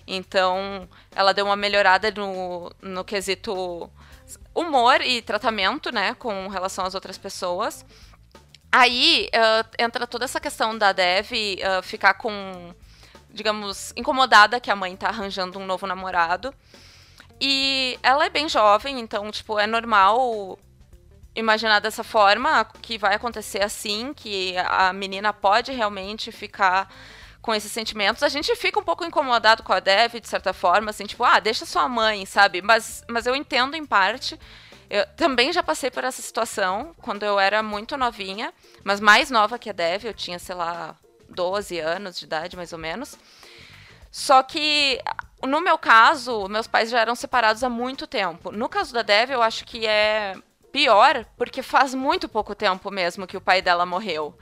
Então, 0.07 0.87
ela 1.15 1.33
deu 1.33 1.45
uma 1.45 1.55
melhorada 1.55 2.11
no, 2.11 2.71
no 2.81 3.03
quesito 3.03 3.89
humor 4.53 5.01
e 5.01 5.21
tratamento, 5.21 5.91
né, 5.91 6.13
com 6.15 6.47
relação 6.47 6.85
às 6.85 6.95
outras 6.95 7.17
pessoas. 7.17 7.85
Aí 8.71 9.29
uh, 9.33 9.67
entra 9.79 10.05
toda 10.05 10.25
essa 10.25 10.39
questão 10.39 10.77
da 10.77 10.91
Dev 10.91 11.31
uh, 11.31 11.81
ficar 11.81 12.15
com, 12.15 12.73
digamos, 13.29 13.93
incomodada 13.95 14.59
que 14.59 14.69
a 14.69 14.75
mãe 14.75 14.95
tá 14.95 15.07
arranjando 15.07 15.57
um 15.57 15.65
novo 15.65 15.87
namorado. 15.87 16.53
E 17.39 17.99
ela 18.01 18.25
é 18.25 18.29
bem 18.29 18.47
jovem, 18.47 18.99
então, 18.99 19.29
tipo, 19.31 19.59
é 19.59 19.67
normal 19.67 20.57
imaginar 21.35 21.79
dessa 21.79 22.03
forma 22.03 22.65
que 22.81 22.97
vai 22.97 23.15
acontecer 23.15 23.61
assim, 23.61 24.13
que 24.13 24.55
a 24.57 24.93
menina 24.93 25.33
pode 25.33 25.71
realmente 25.73 26.31
ficar 26.31 26.89
com 27.45 27.53
esses 27.53 27.71
sentimentos. 27.71 28.23
A 28.23 28.27
gente 28.27 28.55
fica 28.55 28.79
um 28.79 28.83
pouco 28.83 29.05
incomodado 29.05 29.61
com 29.61 29.71
a 29.71 29.79
Dev, 29.79 30.15
de 30.19 30.27
certa 30.27 30.51
forma, 30.51 30.89
assim, 30.89 31.05
tipo, 31.05 31.23
ah, 31.23 31.39
deixa 31.39 31.63
sua 31.63 31.87
mãe, 31.87 32.25
sabe? 32.25 32.59
Mas, 32.59 33.03
mas 33.07 33.27
eu 33.27 33.35
entendo 33.35 33.75
em 33.75 33.85
parte. 33.85 34.39
Eu 34.89 35.05
também 35.15 35.53
já 35.53 35.61
passei 35.61 35.91
por 35.91 36.03
essa 36.03 36.23
situação 36.23 36.95
quando 37.03 37.21
eu 37.21 37.39
era 37.39 37.61
muito 37.61 37.95
novinha, 37.97 38.51
mas 38.83 38.99
mais 38.99 39.29
nova 39.29 39.59
que 39.59 39.69
a 39.69 39.73
Dev, 39.73 40.05
eu 40.05 40.13
tinha, 40.13 40.39
sei 40.39 40.55
lá, 40.55 40.95
12 41.29 41.79
anos 41.79 42.17
de 42.17 42.25
idade, 42.25 42.55
mais 42.55 42.73
ou 42.73 42.79
menos. 42.79 43.15
Só 44.09 44.41
que, 44.41 44.99
no 45.43 45.61
meu 45.61 45.77
caso, 45.77 46.47
meus 46.47 46.65
pais 46.65 46.89
já 46.89 46.99
eram 46.99 47.13
separados 47.13 47.63
há 47.63 47.69
muito 47.69 48.07
tempo. 48.07 48.51
No 48.51 48.67
caso 48.67 48.91
da 48.91 49.03
Dev, 49.03 49.29
eu 49.29 49.43
acho 49.43 49.65
que 49.65 49.85
é 49.85 50.35
pior, 50.71 51.25
porque 51.37 51.61
faz 51.61 51.93
muito 51.93 52.27
pouco 52.27 52.55
tempo 52.55 52.89
mesmo 52.89 53.27
que 53.27 53.37
o 53.37 53.41
pai 53.41 53.61
dela 53.61 53.85
morreu. 53.85 54.35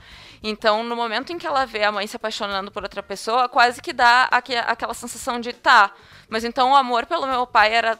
Então, 0.46 0.84
no 0.84 0.94
momento 0.94 1.32
em 1.32 1.38
que 1.38 1.46
ela 1.46 1.64
vê 1.64 1.84
a 1.84 1.90
mãe 1.90 2.06
se 2.06 2.16
apaixonando 2.16 2.70
por 2.70 2.82
outra 2.82 3.02
pessoa, 3.02 3.48
quase 3.48 3.80
que 3.80 3.94
dá 3.94 4.24
aqu 4.24 4.52
aquela 4.66 4.92
sensação 4.92 5.40
de 5.40 5.54
tá, 5.54 5.90
mas 6.28 6.44
então 6.44 6.72
o 6.72 6.76
amor 6.76 7.06
pelo 7.06 7.26
meu 7.26 7.46
pai 7.46 7.72
era 7.72 7.98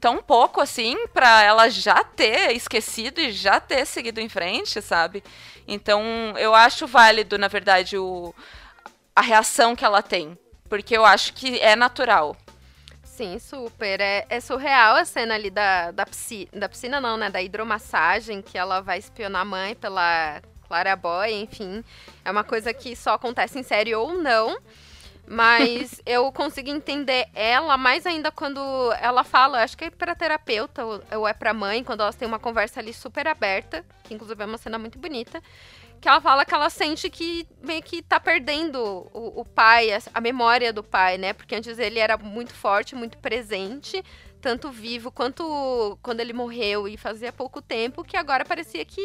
tão 0.00 0.20
pouco 0.20 0.60
assim 0.60 1.06
para 1.14 1.40
ela 1.44 1.70
já 1.70 2.02
ter 2.02 2.50
esquecido 2.50 3.20
e 3.20 3.30
já 3.30 3.60
ter 3.60 3.86
seguido 3.86 4.20
em 4.20 4.28
frente, 4.28 4.82
sabe? 4.82 5.22
Então, 5.68 6.02
eu 6.36 6.52
acho 6.52 6.84
válido, 6.84 7.38
na 7.38 7.46
verdade, 7.46 7.96
o, 7.96 8.34
a 9.14 9.20
reação 9.20 9.76
que 9.76 9.84
ela 9.84 10.02
tem. 10.02 10.36
Porque 10.68 10.96
eu 10.96 11.04
acho 11.04 11.32
que 11.32 11.60
é 11.60 11.76
natural. 11.76 12.36
Sim, 13.04 13.38
super. 13.38 14.00
É, 14.00 14.26
é 14.28 14.40
surreal 14.40 14.96
a 14.96 15.04
cena 15.04 15.36
ali 15.36 15.50
da, 15.50 15.92
da, 15.92 16.04
piscina, 16.04 16.50
da 16.52 16.68
piscina, 16.68 17.00
não, 17.00 17.16
né? 17.16 17.30
Da 17.30 17.40
hidromassagem, 17.40 18.42
que 18.42 18.58
ela 18.58 18.80
vai 18.80 18.98
espionar 18.98 19.42
a 19.42 19.44
mãe 19.44 19.74
pela 19.76 20.40
Clara 20.68 20.94
Boy, 20.94 21.32
enfim. 21.32 21.82
É 22.24 22.30
uma 22.30 22.44
coisa 22.44 22.72
que 22.72 22.94
só 22.94 23.14
acontece 23.14 23.58
em 23.58 23.62
série 23.62 23.94
ou 23.94 24.12
não. 24.12 24.58
Mas 25.26 26.00
eu 26.06 26.30
consigo 26.30 26.70
entender 26.70 27.26
ela 27.34 27.76
mais 27.76 28.06
ainda 28.06 28.30
quando 28.30 28.60
ela 29.00 29.24
fala, 29.24 29.62
acho 29.62 29.76
que 29.76 29.86
é 29.86 29.90
pra 29.90 30.14
terapeuta 30.14 30.84
ou 30.84 31.26
é 31.26 31.32
pra 31.32 31.52
mãe, 31.52 31.82
quando 31.82 32.02
elas 32.02 32.14
têm 32.14 32.28
uma 32.28 32.38
conversa 32.38 32.80
ali 32.80 32.92
super 32.92 33.26
aberta, 33.26 33.84
que 34.04 34.14
inclusive 34.14 34.42
é 34.42 34.46
uma 34.46 34.58
cena 34.58 34.78
muito 34.78 34.98
bonita 34.98 35.42
que 36.00 36.08
ela 36.08 36.20
fala 36.20 36.44
que 36.44 36.54
ela 36.54 36.70
sente 36.70 37.10
que 37.10 37.46
meio 37.62 37.82
que 37.82 38.02
tá 38.02 38.20
perdendo 38.20 38.78
o, 39.12 39.40
o, 39.40 39.44
pai, 39.44 39.88
a 40.14 40.20
memória 40.20 40.72
do 40.72 40.82
pai, 40.82 41.18
né? 41.18 41.32
Porque 41.32 41.54
antes 41.54 41.78
ele 41.78 41.98
era 41.98 42.16
muito 42.16 42.54
forte, 42.54 42.94
muito 42.94 43.18
presente, 43.18 44.02
tanto 44.40 44.70
vivo 44.70 45.10
quanto 45.10 45.98
quando 46.02 46.20
ele 46.20 46.32
morreu 46.32 46.86
e 46.86 46.96
fazia 46.96 47.32
pouco 47.32 47.60
tempo, 47.60 48.04
que 48.04 48.16
agora 48.16 48.44
parecia 48.44 48.84
que 48.84 49.02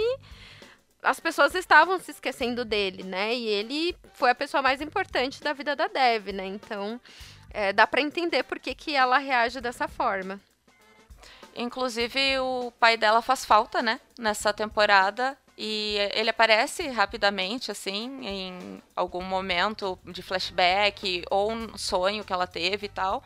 as 1.03 1.19
pessoas 1.19 1.53
estavam 1.53 1.99
se 1.99 2.11
esquecendo 2.11 2.63
dele, 2.63 3.03
né? 3.03 3.35
E 3.35 3.45
ele 3.45 3.95
foi 4.13 4.31
a 4.31 4.35
pessoa 4.35 4.61
mais 4.61 4.81
importante 4.81 5.41
da 5.41 5.53
vida 5.53 5.75
da 5.75 5.87
Dev, 5.87 6.29
né? 6.29 6.45
Então, 6.45 6.99
é, 7.51 7.73
dá 7.73 7.85
para 7.85 8.01
entender 8.01 8.43
por 8.43 8.59
que, 8.59 8.73
que 8.73 8.95
ela 8.95 9.17
reage 9.17 9.61
dessa 9.61 9.87
forma. 9.87 10.39
Inclusive, 11.55 12.39
o 12.39 12.71
pai 12.79 12.97
dela 12.97 13.21
faz 13.21 13.45
falta, 13.45 13.81
né? 13.81 13.99
Nessa 14.17 14.51
temporada. 14.51 15.37
E 15.55 15.97
ele 16.15 16.31
aparece 16.31 16.87
rapidamente, 16.87 17.69
assim, 17.69 18.25
em 18.25 18.81
algum 18.95 19.21
momento 19.21 19.99
de 20.03 20.23
flashback 20.23 21.23
ou 21.29 21.51
um 21.51 21.77
sonho 21.77 22.23
que 22.23 22.33
ela 22.33 22.47
teve 22.47 22.87
e 22.87 22.89
tal. 22.89 23.23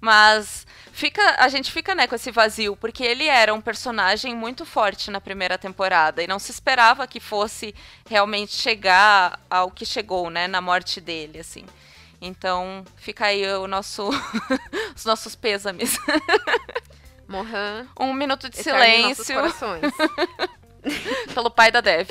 Mas 0.00 0.66
fica, 0.90 1.36
a 1.38 1.48
gente 1.48 1.70
fica, 1.70 1.94
né, 1.94 2.08
com 2.08 2.16
esse 2.16 2.32
vazio, 2.32 2.74
porque 2.74 3.04
ele 3.04 3.26
era 3.26 3.54
um 3.54 3.60
personagem 3.60 4.34
muito 4.34 4.66
forte 4.66 5.08
na 5.08 5.20
primeira 5.20 5.56
temporada 5.56 6.20
e 6.20 6.26
não 6.26 6.40
se 6.40 6.50
esperava 6.50 7.06
que 7.06 7.20
fosse 7.20 7.72
realmente 8.08 8.56
chegar 8.56 9.40
ao 9.48 9.70
que 9.70 9.86
chegou, 9.86 10.30
né, 10.30 10.48
na 10.48 10.60
morte 10.60 11.00
dele, 11.00 11.38
assim. 11.38 11.64
Então, 12.20 12.84
fica 12.96 13.26
aí 13.26 13.46
o 13.54 13.68
nosso 13.68 14.10
os 14.96 15.04
nossos 15.04 15.36
pêsames. 15.36 15.96
Mohan. 17.28 17.86
Um 18.00 18.12
minuto 18.12 18.48
de 18.48 18.56
silêncio. 18.56 19.36
pelo 21.34 21.50
pai 21.50 21.70
da 21.70 21.80
Dev. 21.80 22.10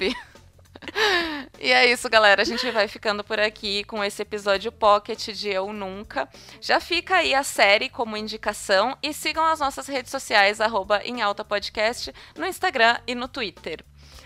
E 1.59 1.71
é 1.71 1.91
isso, 1.91 2.09
galera. 2.09 2.41
A 2.41 2.45
gente 2.45 2.69
vai 2.71 2.87
ficando 2.87 3.23
por 3.23 3.39
aqui 3.39 3.83
com 3.83 4.03
esse 4.03 4.21
episódio 4.21 4.71
Pocket 4.71 5.29
de 5.29 5.49
Eu 5.49 5.73
Nunca. 5.73 6.29
Já 6.61 6.79
fica 6.79 7.17
aí 7.17 7.33
a 7.33 7.43
série 7.43 7.89
como 7.89 8.17
indicação 8.17 8.97
e 9.01 9.13
sigam 9.13 9.45
as 9.45 9.59
nossas 9.59 9.87
redes 9.87 10.11
sociais, 10.11 10.61
arroba 10.61 11.01
em 11.03 11.21
alta 11.21 11.43
podcast, 11.43 12.13
no 12.35 12.45
Instagram 12.45 12.97
e 13.07 13.15
no 13.15 13.27
Twitter. 13.27 13.83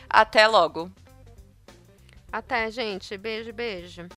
Até 0.10 0.46
logo. 0.48 0.92
Até, 2.32 2.70
gente. 2.72 3.18
Beijo, 3.18 3.52
beijo. 3.52 4.10